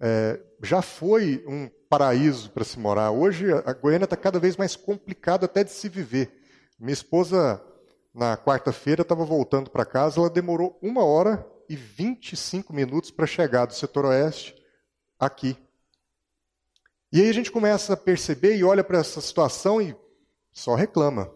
[0.00, 3.10] é, já foi um paraíso para se morar.
[3.10, 6.32] Hoje a Goiânia está cada vez mais complicado até de se viver.
[6.78, 7.60] Minha esposa,
[8.14, 13.64] na quarta-feira, estava voltando para casa, ela demorou uma hora e 25 minutos para chegar
[13.64, 14.54] do setor oeste
[15.18, 15.56] aqui.
[17.10, 19.96] E aí a gente começa a perceber e olha para essa situação e
[20.52, 21.32] só reclama.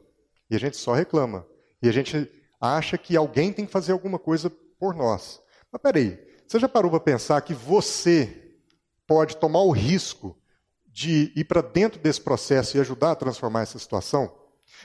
[0.51, 1.47] E a gente só reclama.
[1.81, 5.41] E a gente acha que alguém tem que fazer alguma coisa por nós.
[5.73, 8.59] Mas peraí, você já parou para pensar que você
[9.07, 10.39] pode tomar o risco
[10.87, 14.37] de ir para dentro desse processo e ajudar a transformar essa situação?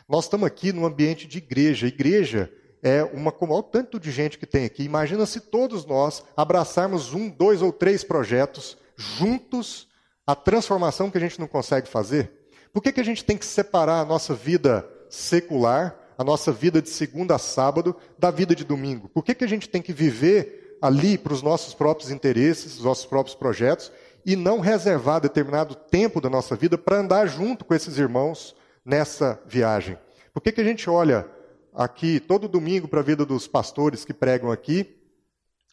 [0.07, 1.87] Nós estamos aqui no ambiente de igreja.
[1.87, 2.49] Igreja
[2.83, 4.83] é uma como o tanto de gente que tem aqui.
[4.83, 9.87] Imagina se todos nós abraçarmos um, dois ou três projetos juntos,
[10.25, 12.31] a transformação que a gente não consegue fazer.
[12.73, 16.81] Por que, que a gente tem que separar a nossa vida secular a nossa vida
[16.81, 19.09] de segunda a sábado da vida de domingo?
[19.09, 22.83] Por que, que a gente tem que viver ali para os nossos próprios interesses, os
[22.83, 23.91] nossos próprios projetos,
[24.23, 29.41] e não reservar determinado tempo da nossa vida para andar junto com esses irmãos nessa
[29.47, 29.97] viagem?
[30.31, 31.27] Por que, que a gente olha
[31.73, 34.97] aqui todo domingo para a vida dos pastores que pregam aqui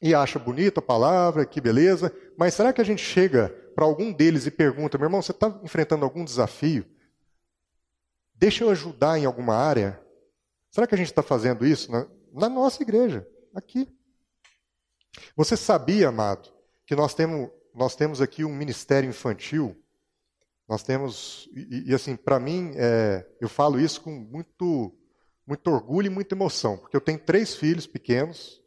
[0.01, 4.13] e acha bonita a palavra, que beleza, mas será que a gente chega para algum
[4.13, 6.85] deles e pergunta, meu irmão, você está enfrentando algum desafio?
[8.35, 10.01] Deixa eu ajudar em alguma área?
[10.71, 13.89] Será que a gente está fazendo isso na, na nossa igreja, aqui?
[15.35, 16.49] Você sabia, amado,
[16.87, 19.77] que nós temos, nós temos aqui um ministério infantil?
[20.69, 24.93] Nós temos, e, e assim, para mim, é, eu falo isso com muito,
[25.49, 28.63] muito orgulho e muita emoção, porque eu tenho três filhos pequenos,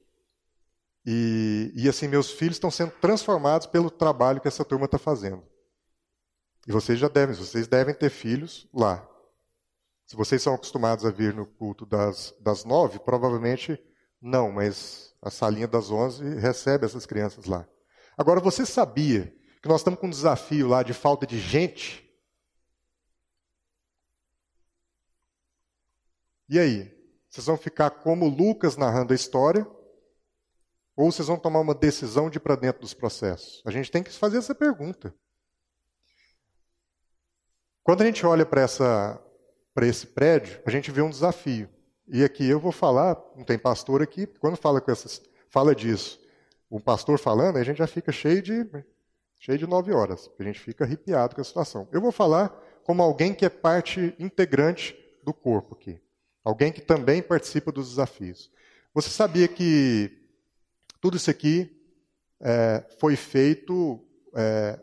[1.05, 5.43] e, e assim, meus filhos estão sendo transformados pelo trabalho que essa turma está fazendo.
[6.67, 9.07] E vocês já devem, vocês devem ter filhos lá.
[10.07, 13.79] Se vocês são acostumados a vir no culto das, das nove, provavelmente
[14.19, 17.67] não, mas a salinha das onze recebe essas crianças lá.
[18.17, 22.10] Agora, você sabia que nós estamos com um desafio lá de falta de gente?
[26.51, 26.93] E aí?
[27.29, 29.65] Vocês vão ficar como Lucas narrando a história?
[30.97, 33.63] Ou vocês vão tomar uma decisão de ir para dentro dos processos?
[33.65, 35.15] A gente tem que fazer essa pergunta.
[37.81, 41.69] Quando a gente olha para esse prédio, a gente vê um desafio.
[42.05, 46.19] E aqui eu vou falar, não tem pastor aqui, quando fala, com essas, fala disso,
[46.69, 48.69] um pastor falando, a gente já fica cheio de,
[49.39, 51.87] cheio de nove horas, a gente fica arrepiado com a situação.
[51.93, 52.49] Eu vou falar
[52.83, 56.00] como alguém que é parte integrante do corpo aqui,
[56.43, 58.51] alguém que também participa dos desafios.
[58.93, 60.11] Você sabia que
[60.99, 61.81] tudo isso aqui
[62.39, 64.03] é, foi feito
[64.35, 64.79] é,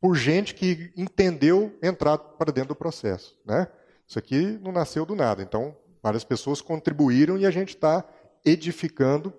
[0.00, 3.38] por gente que entendeu entrar para dentro do processo.
[3.44, 3.66] Né?
[4.06, 5.42] Isso aqui não nasceu do nada.
[5.42, 8.06] Então, várias pessoas contribuíram e a gente está
[8.44, 9.32] edificando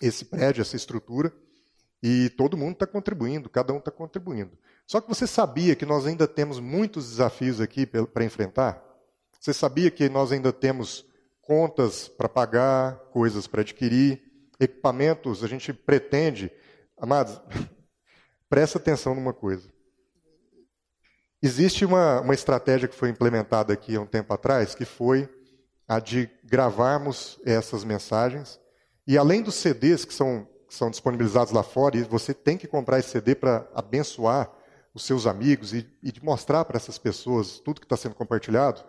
[0.00, 1.32] esse prédio, essa estrutura,
[2.02, 4.56] e todo mundo está contribuindo, cada um está contribuindo.
[4.86, 8.82] Só que você sabia que nós ainda temos muitos desafios aqui para enfrentar?
[9.40, 11.06] Você sabia que nós ainda temos
[11.40, 14.22] contas para pagar, coisas para adquirir,
[14.60, 16.52] equipamentos, a gente pretende.
[16.98, 17.40] Amados,
[18.50, 19.72] presta atenção numa coisa.
[21.42, 25.26] Existe uma, uma estratégia que foi implementada aqui há um tempo atrás, que foi
[25.88, 28.60] a de gravarmos essas mensagens.
[29.06, 32.68] E além dos CDs que são, que são disponibilizados lá fora, e você tem que
[32.68, 34.52] comprar esse CD para abençoar
[34.92, 38.84] os seus amigos e, e mostrar para essas pessoas tudo que está sendo compartilhado,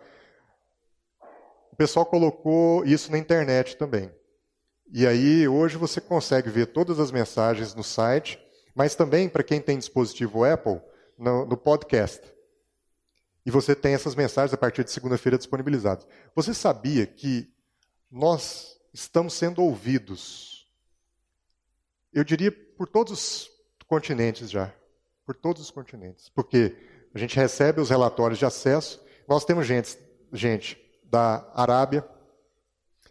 [1.72, 4.12] o pessoal colocou isso na internet também.
[4.92, 8.38] E aí, hoje você consegue ver todas as mensagens no site,
[8.74, 10.82] mas também, para quem tem dispositivo Apple,
[11.16, 12.20] no, no podcast.
[13.44, 16.06] E você tem essas mensagens a partir de segunda-feira disponibilizadas.
[16.36, 17.50] Você sabia que
[18.10, 20.70] nós estamos sendo ouvidos?
[22.12, 23.50] Eu diria por todos os
[23.86, 24.72] continentes já.
[25.24, 26.28] Por todos os continentes.
[26.28, 26.76] Porque
[27.14, 29.02] a gente recebe os relatórios de acesso.
[29.26, 29.96] Nós temos gente,
[30.32, 30.81] gente
[31.12, 32.02] da Arábia,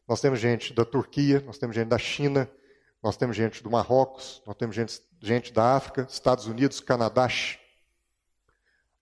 [0.08, 2.50] nós temos gente da Turquia, nós temos gente da China,
[3.02, 7.28] nós temos gente do Marrocos, nós temos gente, gente da África, Estados Unidos, Canadá.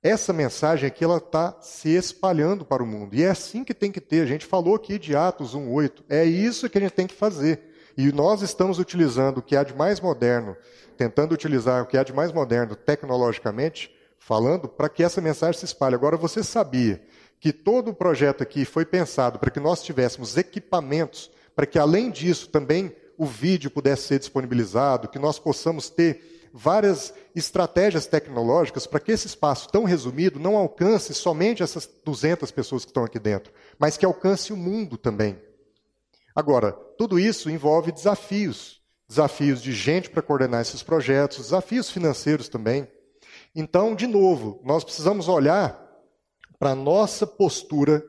[0.03, 3.15] Essa mensagem aqui ela está se espalhando para o mundo.
[3.15, 4.21] E é assim que tem que ter.
[4.21, 6.03] A gente falou aqui de Atos 1,8.
[6.09, 7.73] É isso que a gente tem que fazer.
[7.97, 10.57] E nós estamos utilizando o que há de mais moderno,
[10.97, 15.65] tentando utilizar o que há de mais moderno tecnologicamente, falando para que essa mensagem se
[15.65, 15.95] espalhe.
[15.95, 17.01] Agora, você sabia
[17.39, 22.11] que todo o projeto aqui foi pensado para que nós tivéssemos equipamentos, para que além
[22.11, 28.99] disso também o vídeo pudesse ser disponibilizado, que nós possamos ter várias estratégias tecnológicas para
[28.99, 33.53] que esse espaço tão resumido não alcance somente essas 200 pessoas que estão aqui dentro,
[33.77, 35.39] mas que alcance o mundo também.
[36.35, 42.87] Agora, tudo isso envolve desafios, desafios de gente para coordenar esses projetos, desafios financeiros também.
[43.55, 45.88] Então, de novo, nós precisamos olhar
[46.59, 48.03] para a nossa postura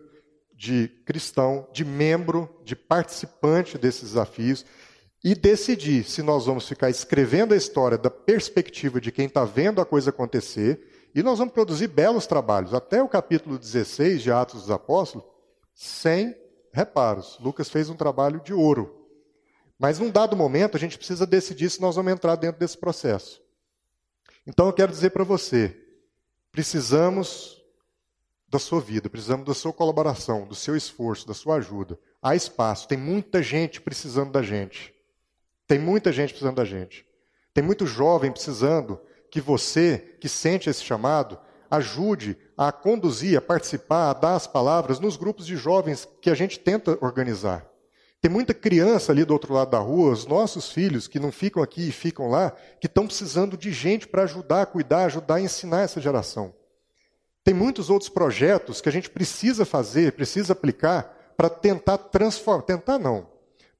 [0.52, 4.66] de cristão, de membro, de participante desses desafios
[5.22, 9.80] e decidir se nós vamos ficar escrevendo a história da perspectiva de quem está vendo
[9.80, 12.74] a coisa acontecer e nós vamos produzir belos trabalhos.
[12.74, 15.26] Até o capítulo 16 de Atos dos Apóstolos,
[15.74, 16.36] sem
[16.72, 17.38] reparos.
[17.40, 18.96] Lucas fez um trabalho de ouro.
[19.78, 23.40] Mas num dado momento a gente precisa decidir se nós vamos entrar dentro desse processo.
[24.46, 25.76] Então eu quero dizer para você,
[26.52, 27.59] precisamos
[28.50, 31.98] da sua vida, precisamos da sua colaboração, do seu esforço, da sua ajuda.
[32.20, 34.92] Há espaço, tem muita gente precisando da gente.
[35.68, 37.06] Tem muita gente precisando da gente.
[37.54, 41.38] Tem muito jovem precisando que você, que sente esse chamado,
[41.70, 46.34] ajude a conduzir, a participar, a dar as palavras nos grupos de jovens que a
[46.34, 47.64] gente tenta organizar.
[48.20, 51.62] Tem muita criança ali do outro lado da rua, os nossos filhos que não ficam
[51.62, 55.82] aqui e ficam lá, que estão precisando de gente para ajudar, cuidar, ajudar a ensinar
[55.82, 56.52] essa geração.
[57.42, 62.98] Tem muitos outros projetos que a gente precisa fazer, precisa aplicar para tentar transformar, tentar
[62.98, 63.26] não,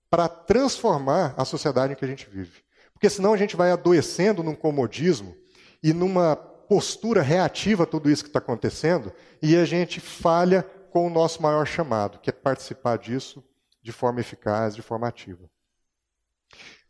[0.09, 2.63] para transformar a sociedade em que a gente vive.
[2.93, 5.37] Porque senão a gente vai adoecendo num comodismo
[5.83, 9.13] e numa postura reativa a tudo isso que está acontecendo
[9.43, 13.45] e a gente falha com o nosso maior chamado, que é participar disso
[13.83, 15.51] de forma eficaz, de forma ativa.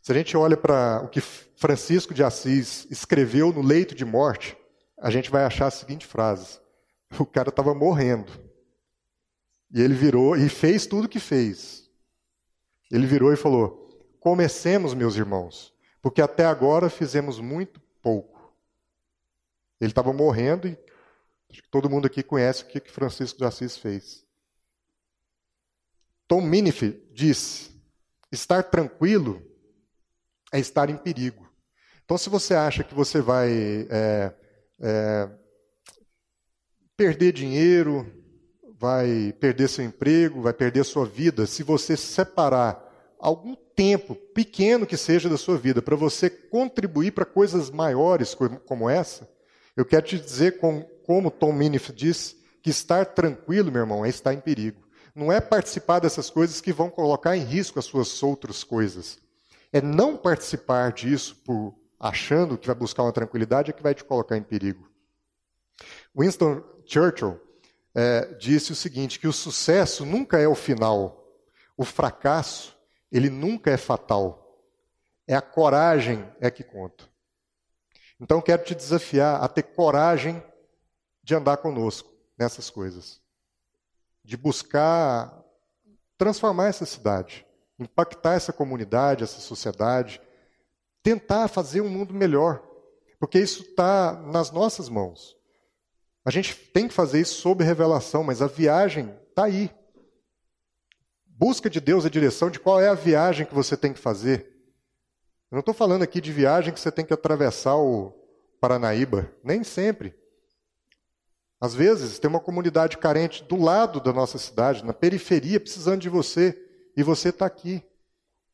[0.02, 4.56] Se a gente olha para o que Francisco de Assis escreveu no leito de morte,
[5.00, 6.60] a gente vai achar a seguinte frase:
[7.18, 8.30] o cara estava morrendo.
[9.72, 11.88] E ele virou e fez tudo o que fez.
[12.90, 13.88] Ele virou e falou:
[14.20, 15.72] Comecemos, meus irmãos,
[16.02, 18.54] porque até agora fizemos muito pouco.
[19.80, 20.78] Ele estava morrendo e
[21.50, 24.26] acho que todo mundo aqui conhece o que Francisco de Assis fez.
[26.28, 27.74] Tom Minife diz:
[28.30, 29.42] estar tranquilo
[30.52, 31.48] é estar em perigo.
[32.04, 34.34] Então, se você acha que você vai é,
[34.80, 35.28] é,
[36.96, 38.06] perder dinheiro,
[38.78, 42.86] vai perder seu emprego, vai perder sua vida, se você separar
[43.18, 48.34] algum tempo, pequeno que seja da sua vida, para você contribuir para coisas maiores
[48.66, 49.28] como essa,
[49.76, 54.08] eu quero te dizer com, como Tom Minif diz, que estar tranquilo, meu irmão, é
[54.08, 54.82] estar em perigo.
[55.14, 59.18] Não é participar dessas coisas que vão colocar em risco as suas outras coisas.
[59.72, 64.02] É não participar disso por achando que vai buscar uma tranquilidade é que vai te
[64.02, 64.90] colocar em perigo.
[66.16, 67.38] Winston Churchill
[67.94, 71.24] é, disse o seguinte: que o sucesso nunca é o final,
[71.76, 72.76] o fracasso
[73.12, 74.38] ele nunca é fatal.
[75.26, 77.08] É a coragem é que conta.
[78.18, 80.42] Então quero te desafiar a ter coragem
[81.22, 83.20] de andar conosco nessas coisas,
[84.24, 85.40] de buscar
[86.18, 87.46] transformar essa cidade,
[87.78, 90.20] impactar essa comunidade, essa sociedade,
[91.02, 92.62] tentar fazer um mundo melhor,
[93.18, 95.36] porque isso está nas nossas mãos.
[96.24, 99.70] A gente tem que fazer isso sob revelação, mas a viagem está aí.
[101.26, 104.46] Busca de Deus a direção de qual é a viagem que você tem que fazer.
[105.50, 108.12] Eu não estou falando aqui de viagem que você tem que atravessar o
[108.60, 110.14] Paranaíba, nem sempre.
[111.60, 116.08] Às vezes tem uma comunidade carente do lado da nossa cidade, na periferia, precisando de
[116.08, 116.56] você,
[116.96, 117.82] e você está aqui,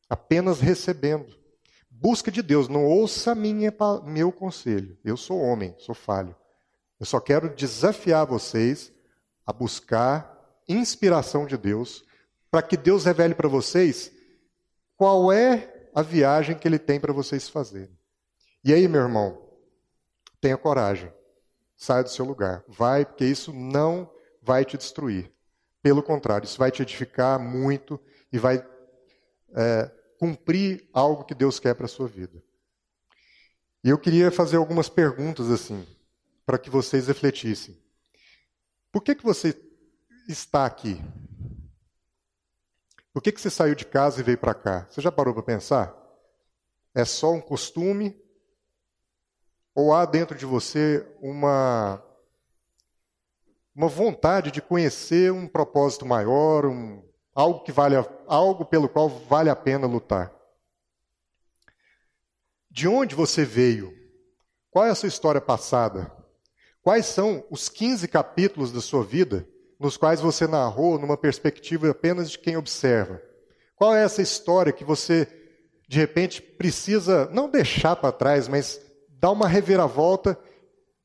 [0.09, 1.36] apenas recebendo.
[1.99, 3.73] Busca de Deus, não ouça minha,
[4.05, 4.95] meu conselho.
[5.03, 6.35] Eu sou homem, sou falho.
[6.99, 8.93] Eu só quero desafiar vocês
[9.43, 10.37] a buscar
[10.69, 12.05] inspiração de Deus,
[12.51, 14.11] para que Deus revele para vocês
[14.95, 17.97] qual é a viagem que Ele tem para vocês fazerem.
[18.63, 19.41] E aí, meu irmão,
[20.39, 21.11] tenha coragem.
[21.75, 22.63] Saia do seu lugar.
[22.67, 25.31] Vai, porque isso não vai te destruir.
[25.81, 27.99] Pelo contrário, isso vai te edificar muito
[28.31, 28.63] e vai
[29.55, 32.43] é, cumprir algo que Deus quer para a sua vida.
[33.83, 35.85] E eu queria fazer algumas perguntas assim,
[36.45, 37.77] para que vocês refletissem.
[38.91, 39.55] Por que, que você
[40.27, 41.01] está aqui?
[43.13, 44.87] Por que, que você saiu de casa e veio para cá?
[44.89, 45.95] Você já parou para pensar?
[46.93, 48.19] É só um costume?
[49.73, 52.03] Ou há dentro de você uma,
[53.75, 57.06] uma vontade de conhecer um propósito maior, um,
[57.37, 60.33] algo que vale algo pelo qual vale a pena lutar?
[62.71, 63.93] De onde você veio?
[64.71, 66.11] Qual é a sua história passada?
[66.81, 69.47] Quais são os 15 capítulos da sua vida
[69.79, 73.21] nos quais você narrou numa perspectiva apenas de quem observa?
[73.75, 75.27] Qual é essa história que você,
[75.87, 80.39] de repente, precisa não deixar para trás, mas dar uma reviravolta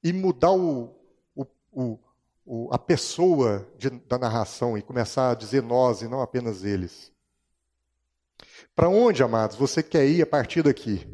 [0.03, 0.97] e mudar o,
[1.35, 1.99] o, o,
[2.45, 7.13] o a pessoa de, da narração e começar a dizer nós e não apenas eles.
[8.75, 11.07] Para onde, amados, você quer ir a partir daqui?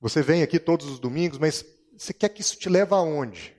[0.00, 1.64] Você vem aqui todos os domingos, mas
[1.96, 3.56] você quer que isso te leve aonde?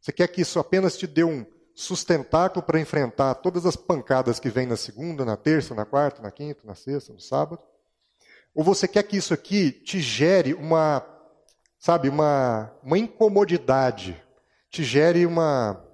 [0.00, 1.44] Você quer que isso apenas te dê um
[1.74, 6.30] sustentáculo para enfrentar todas as pancadas que vêm na segunda, na terça, na quarta, na
[6.30, 7.62] quinta, na sexta, no sábado?
[8.54, 11.08] Ou você quer que isso aqui te gere uma
[11.82, 14.22] sabe, uma, uma incomodidade,
[14.72, 15.86] te gere uma,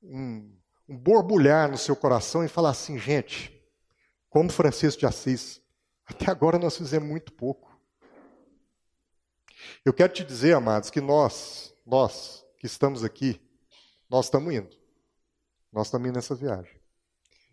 [0.00, 0.56] um,
[0.88, 3.52] um borbulhar no seu coração e falar assim, gente,
[4.30, 5.60] como Francisco de Assis,
[6.06, 7.76] até agora nós fizemos muito pouco.
[9.84, 13.42] Eu quero te dizer, amados, que nós, nós que estamos aqui,
[14.08, 14.76] nós estamos indo.
[15.72, 16.80] Nós estamos indo nessa viagem.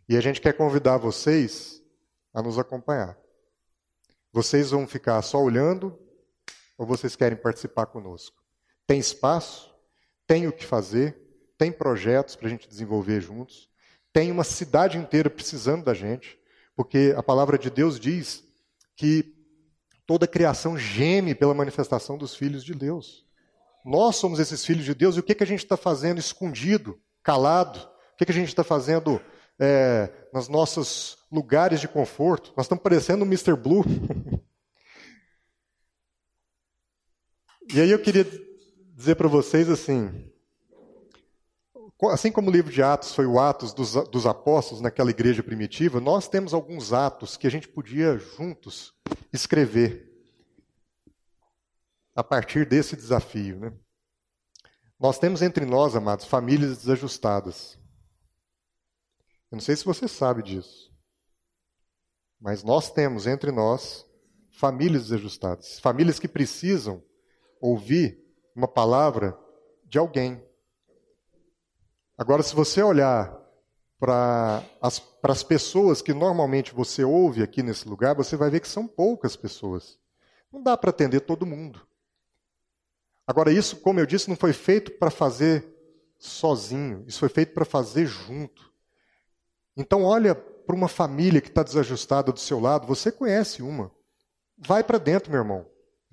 [0.08, 1.82] E a gente quer convidar vocês
[2.32, 3.18] a nos acompanhar.
[4.32, 6.00] Vocês vão ficar só olhando
[6.78, 8.40] ou vocês querem participar conosco?
[8.86, 9.73] Tem espaço?
[10.26, 11.18] Tem o que fazer?
[11.58, 13.70] Tem projetos para a gente desenvolver juntos?
[14.12, 16.38] Tem uma cidade inteira precisando da gente,
[16.76, 18.44] porque a palavra de Deus diz
[18.96, 19.36] que
[20.06, 23.26] toda a criação geme pela manifestação dos filhos de Deus.
[23.86, 27.00] Nós somos esses filhos de Deus e o que, que a gente está fazendo escondido,
[27.22, 27.80] calado?
[28.14, 29.22] O que, que a gente está fazendo
[29.60, 32.54] é, nos nossos lugares de conforto?
[32.56, 33.56] Nós estamos parecendo o Mr.
[33.56, 33.84] Blue.
[37.74, 38.24] E aí eu queria
[38.94, 40.32] dizer para vocês assim,
[42.12, 46.00] assim como o livro de Atos foi o Atos dos, dos Apóstolos naquela igreja primitiva,
[46.00, 48.94] nós temos alguns atos que a gente podia juntos
[49.32, 50.12] escrever
[52.16, 53.60] a partir desse desafio.
[53.60, 53.74] Né?
[55.00, 57.80] Nós temos entre nós, amados, famílias desajustadas.
[59.52, 60.92] Eu não sei se você sabe disso,
[62.40, 64.06] mas nós temos entre nós
[64.52, 67.04] famílias desajustadas, famílias que precisam
[67.60, 68.23] ouvir
[68.56, 69.38] uma palavra
[69.86, 70.44] de alguém.
[72.18, 73.40] Agora, se você olhar
[74.00, 78.60] para as, para as pessoas que normalmente você ouve aqui nesse lugar, você vai ver
[78.60, 79.98] que são poucas pessoas.
[80.52, 81.82] Não dá para atender todo mundo.
[83.26, 85.66] Agora, isso, como eu disse, não foi feito para fazer
[86.20, 88.72] sozinho, isso foi feito para fazer junto.
[89.76, 93.92] Então, olha para uma família que está desajustada do seu lado, você conhece uma.
[94.58, 95.66] Vai para dentro, meu irmão.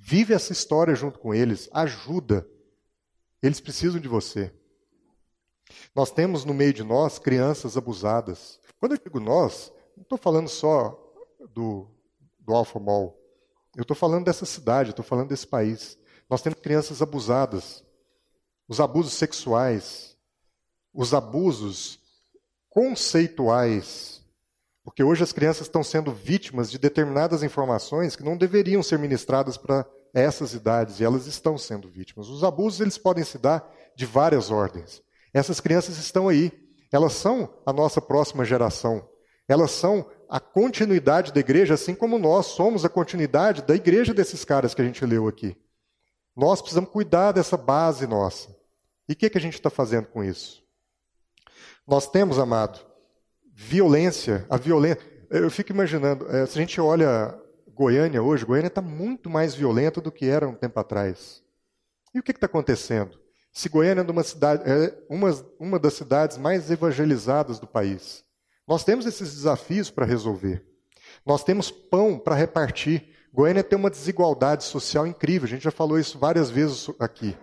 [0.03, 2.49] Vive essa história junto com eles, ajuda.
[3.43, 4.51] Eles precisam de você.
[5.95, 8.59] Nós temos no meio de nós crianças abusadas.
[8.79, 10.99] Quando eu digo nós, não estou falando só
[11.53, 11.87] do,
[12.39, 13.15] do Alfa Mall.
[13.77, 15.99] Eu estou falando dessa cidade, estou falando desse país.
[16.31, 17.85] Nós temos crianças abusadas.
[18.67, 20.17] Os abusos sexuais,
[20.95, 22.01] os abusos
[22.71, 24.20] conceituais.
[24.91, 29.57] Porque hoje as crianças estão sendo vítimas de determinadas informações que não deveriam ser ministradas
[29.57, 32.29] para essas idades, e elas estão sendo vítimas.
[32.29, 35.01] Os abusos eles podem se dar de várias ordens.
[35.33, 36.51] Essas crianças estão aí.
[36.91, 39.09] Elas são a nossa próxima geração.
[39.47, 44.45] Elas são a continuidade da igreja, assim como nós somos a continuidade da igreja desses
[44.45, 45.57] caras que a gente leu aqui.
[46.35, 48.49] Nós precisamos cuidar dessa base nossa.
[49.09, 50.65] E o que, que a gente está fazendo com isso?
[51.87, 52.90] Nós temos, amado,
[53.61, 54.99] violência, a violência.
[55.29, 57.39] Eu fico imaginando, é, se a gente olha
[57.69, 61.43] Goiânia hoje, Goiânia está muito mais violenta do que era um tempo atrás.
[62.15, 63.21] E o que está acontecendo?
[63.53, 68.25] Se Goiânia é uma, cidade, é uma, uma das cidades mais evangelizadas do país,
[68.67, 70.65] nós temos esses desafios para resolver.
[71.27, 73.15] Nós temos pão para repartir.
[73.33, 77.37] Goiânia tem uma desigualdade social incrível, a gente já falou isso várias vezes aqui.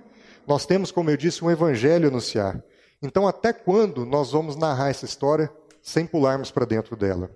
[0.48, 2.62] Nós temos, como eu disse, um evangelho anunciar.
[3.02, 5.52] Então, até quando nós vamos narrar essa história
[5.88, 7.34] sem pularmos para dentro dela?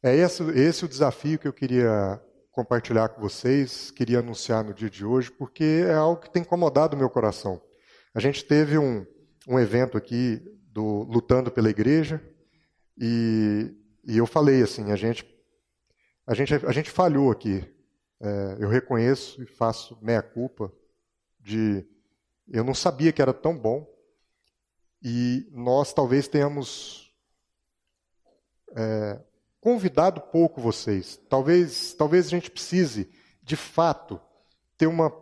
[0.00, 2.22] É esse, esse o desafio que eu queria
[2.52, 6.94] compartilhar com vocês, queria anunciar no dia de hoje, porque é algo que tem incomodado
[6.94, 7.60] o meu coração.
[8.14, 9.04] A gente teve um,
[9.48, 10.40] um evento aqui
[10.70, 12.22] do Lutando pela Igreja
[12.96, 13.74] e,
[14.04, 15.26] e eu falei assim, a gente,
[16.24, 17.68] a gente, a gente falhou aqui.
[18.20, 20.72] É, eu reconheço e faço meia culpa
[21.40, 21.84] de
[22.52, 23.84] eu não sabia que era tão bom
[25.04, 27.12] e nós talvez tenhamos
[28.74, 29.20] é,
[29.60, 31.20] convidado pouco vocês.
[31.28, 33.10] Talvez, talvez a gente precise,
[33.42, 34.18] de fato,
[34.78, 35.12] ter uma,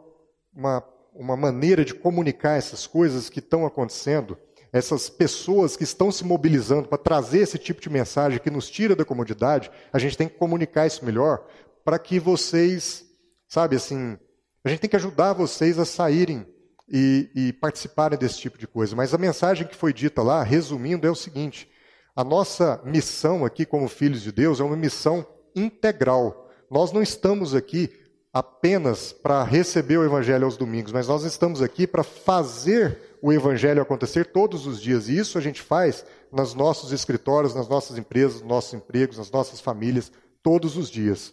[0.54, 4.38] uma, uma maneira de comunicar essas coisas que estão acontecendo,
[4.72, 8.94] essas pessoas que estão se mobilizando para trazer esse tipo de mensagem que nos tira
[8.94, 11.44] da comodidade, a gente tem que comunicar isso melhor
[11.84, 13.04] para que vocês,
[13.48, 14.16] sabe assim,
[14.64, 16.46] a gente tem que ajudar vocês a saírem
[16.92, 18.94] e, e participarem desse tipo de coisa.
[18.94, 21.66] Mas a mensagem que foi dita lá, resumindo, é o seguinte:
[22.14, 25.26] a nossa missão aqui, como filhos de Deus, é uma missão
[25.56, 26.50] integral.
[26.70, 27.90] Nós não estamos aqui
[28.32, 33.80] apenas para receber o Evangelho aos domingos, mas nós estamos aqui para fazer o Evangelho
[33.80, 35.08] acontecer todos os dias.
[35.08, 39.30] E isso a gente faz nos nossos escritórios, nas nossas empresas, nos nossos empregos, nas
[39.30, 40.12] nossas famílias,
[40.42, 41.32] todos os dias.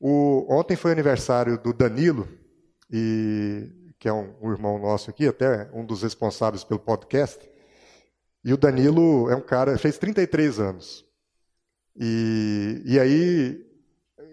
[0.00, 2.28] O, ontem foi aniversário do Danilo,
[2.92, 3.68] e,
[4.00, 7.38] que é um, um irmão nosso aqui, até um dos responsáveis pelo podcast.
[8.42, 11.04] E o Danilo é um cara, fez 33 anos.
[11.94, 13.62] E, e aí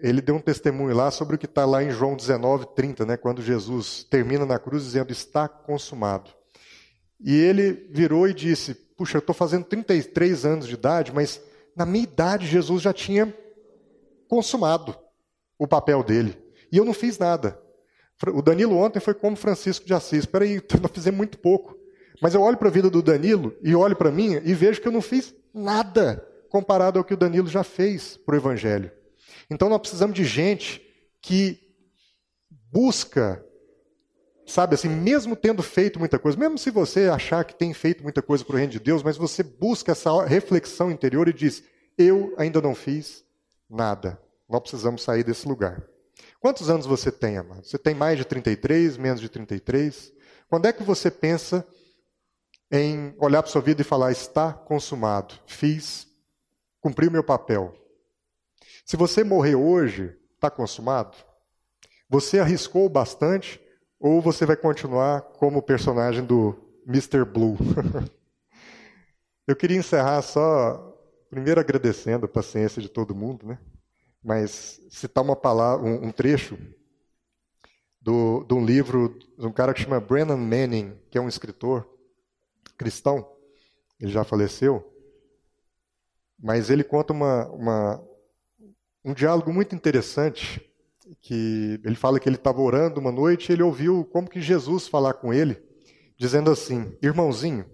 [0.00, 3.16] ele deu um testemunho lá sobre o que está lá em João 19, 30, né,
[3.18, 6.30] quando Jesus termina na cruz dizendo: Está consumado.
[7.20, 11.42] E ele virou e disse: Puxa, eu estou fazendo 33 anos de idade, mas
[11.76, 13.36] na minha idade Jesus já tinha
[14.28, 14.96] consumado
[15.58, 16.42] o papel dele.
[16.72, 17.67] E eu não fiz nada.
[18.26, 20.20] O Danilo ontem foi como Francisco de Assis.
[20.20, 21.76] Espera aí, nós fizemos muito pouco.
[22.20, 24.80] Mas eu olho para a vida do Danilo e olho para a minha e vejo
[24.80, 28.90] que eu não fiz nada comparado ao que o Danilo já fez para o Evangelho.
[29.50, 30.82] Então nós precisamos de gente
[31.20, 31.60] que
[32.72, 33.44] busca,
[34.46, 38.20] sabe assim, mesmo tendo feito muita coisa, mesmo se você achar que tem feito muita
[38.20, 41.62] coisa para o reino de Deus, mas você busca essa reflexão interior e diz:
[41.96, 43.24] Eu ainda não fiz
[43.70, 44.20] nada.
[44.48, 45.82] Nós precisamos sair desse lugar.
[46.40, 47.64] Quantos anos você tem, amado?
[47.64, 50.12] Você tem mais de 33, menos de 33?
[50.48, 51.66] Quando é que você pensa
[52.70, 56.06] em olhar para sua vida e falar: está consumado, fiz,
[56.80, 57.74] cumpri o meu papel.
[58.84, 61.16] Se você morrer hoje, está consumado?
[62.08, 63.60] Você arriscou bastante
[64.00, 67.24] ou você vai continuar como o personagem do Mr.
[67.24, 67.58] Blue?
[69.46, 70.94] Eu queria encerrar só,
[71.30, 73.58] primeiro agradecendo a paciência de todo mundo, né?
[74.22, 76.58] Mas citar uma palavra, um, um trecho
[78.00, 81.88] do, de um livro de um cara que chama Brennan Manning, que é um escritor,
[82.76, 83.28] cristão,
[84.00, 84.92] ele já faleceu,
[86.38, 88.04] mas ele conta uma, uma,
[89.04, 90.64] um diálogo muito interessante,
[91.20, 94.86] que ele fala que ele estava orando uma noite e ele ouviu como que Jesus
[94.86, 95.60] falar com ele,
[96.16, 97.64] dizendo assim: "Irmãozinho,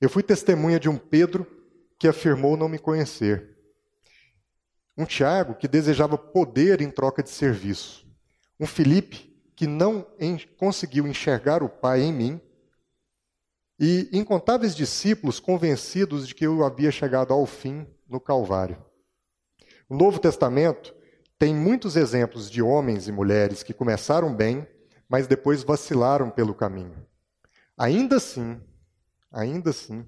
[0.00, 1.46] eu fui testemunha de um Pedro
[1.98, 3.57] que afirmou não me conhecer.
[4.98, 8.04] Um Tiago que desejava poder em troca de serviço.
[8.58, 10.04] Um Felipe que não
[10.56, 12.40] conseguiu enxergar o Pai em mim
[13.78, 18.84] e incontáveis discípulos convencidos de que eu havia chegado ao fim no Calvário.
[19.88, 20.94] O Novo Testamento
[21.38, 24.66] tem muitos exemplos de homens e mulheres que começaram bem,
[25.08, 27.06] mas depois vacilaram pelo caminho.
[27.76, 28.60] Ainda assim,
[29.30, 30.04] ainda assim,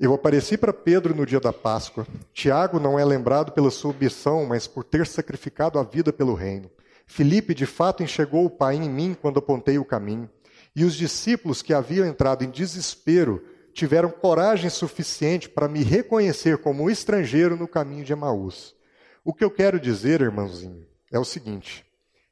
[0.00, 2.06] eu apareci para Pedro no dia da Páscoa.
[2.32, 6.70] Tiago não é lembrado pela sua obsessão, mas por ter sacrificado a vida pelo reino.
[7.06, 10.30] Filipe, de fato, enxergou o Pai em mim quando apontei o caminho.
[10.74, 13.44] E os discípulos que haviam entrado em desespero
[13.74, 18.74] tiveram coragem suficiente para me reconhecer como estrangeiro no caminho de Emaús.
[19.22, 21.84] O que eu quero dizer, irmãozinho, é o seguinte: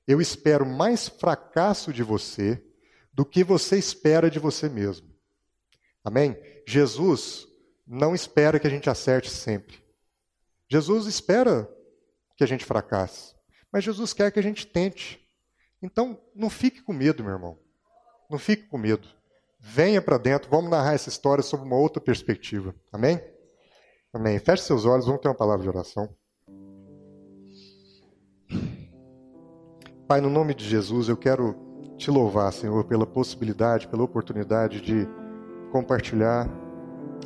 [0.07, 2.62] eu espero mais fracasso de você
[3.12, 5.09] do que você espera de você mesmo.
[6.03, 6.35] Amém?
[6.66, 7.47] Jesus
[7.89, 9.82] não espera que a gente acerte sempre.
[10.68, 11.66] Jesus espera
[12.36, 13.34] que a gente fracasse.
[13.72, 15.26] Mas Jesus quer que a gente tente.
[15.82, 17.59] Então, não fique com medo, meu irmão.
[18.28, 19.09] Não fique com medo.
[19.59, 22.74] Venha para dentro, vamos narrar essa história sob uma outra perspectiva.
[22.93, 23.20] Amém?
[24.12, 24.39] Amém.
[24.39, 26.14] Feche seus olhos, vamos ter uma palavra de oração.
[30.07, 31.57] Pai, no nome de Jesus, eu quero
[31.97, 35.09] te louvar, Senhor, pela possibilidade, pela oportunidade de
[35.72, 36.49] compartilhar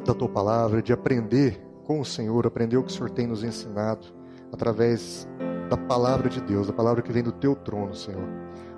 [0.04, 3.44] da tua palavra, de aprender com o Senhor, aprender o que o Senhor tem nos
[3.44, 4.06] ensinado
[4.52, 5.28] através
[5.68, 8.28] da palavra de Deus, da palavra que vem do teu trono, Senhor.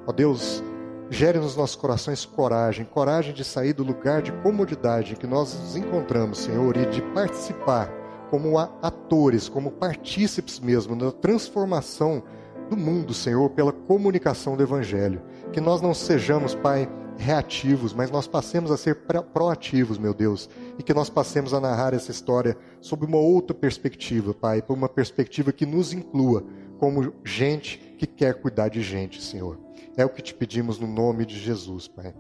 [0.07, 0.63] Ó Deus,
[1.11, 5.77] gere nos nossos corações coragem, coragem de sair do lugar de comodidade que nós nos
[5.77, 7.91] encontramos, Senhor, e de participar
[8.31, 12.23] como atores, como partícipes mesmo na transformação
[12.69, 15.23] do mundo, Senhor, pela comunicação do Evangelho.
[15.53, 19.03] Que nós não sejamos, Pai, reativos, mas nós passemos a ser
[19.33, 20.49] proativos, meu Deus,
[20.79, 24.89] e que nós passemos a narrar essa história sob uma outra perspectiva, Pai, por uma
[24.89, 26.45] perspectiva que nos inclua
[26.79, 29.59] como gente que quer cuidar de gente, Senhor.
[29.97, 32.15] É o que te pedimos no nome de Jesus, Pai.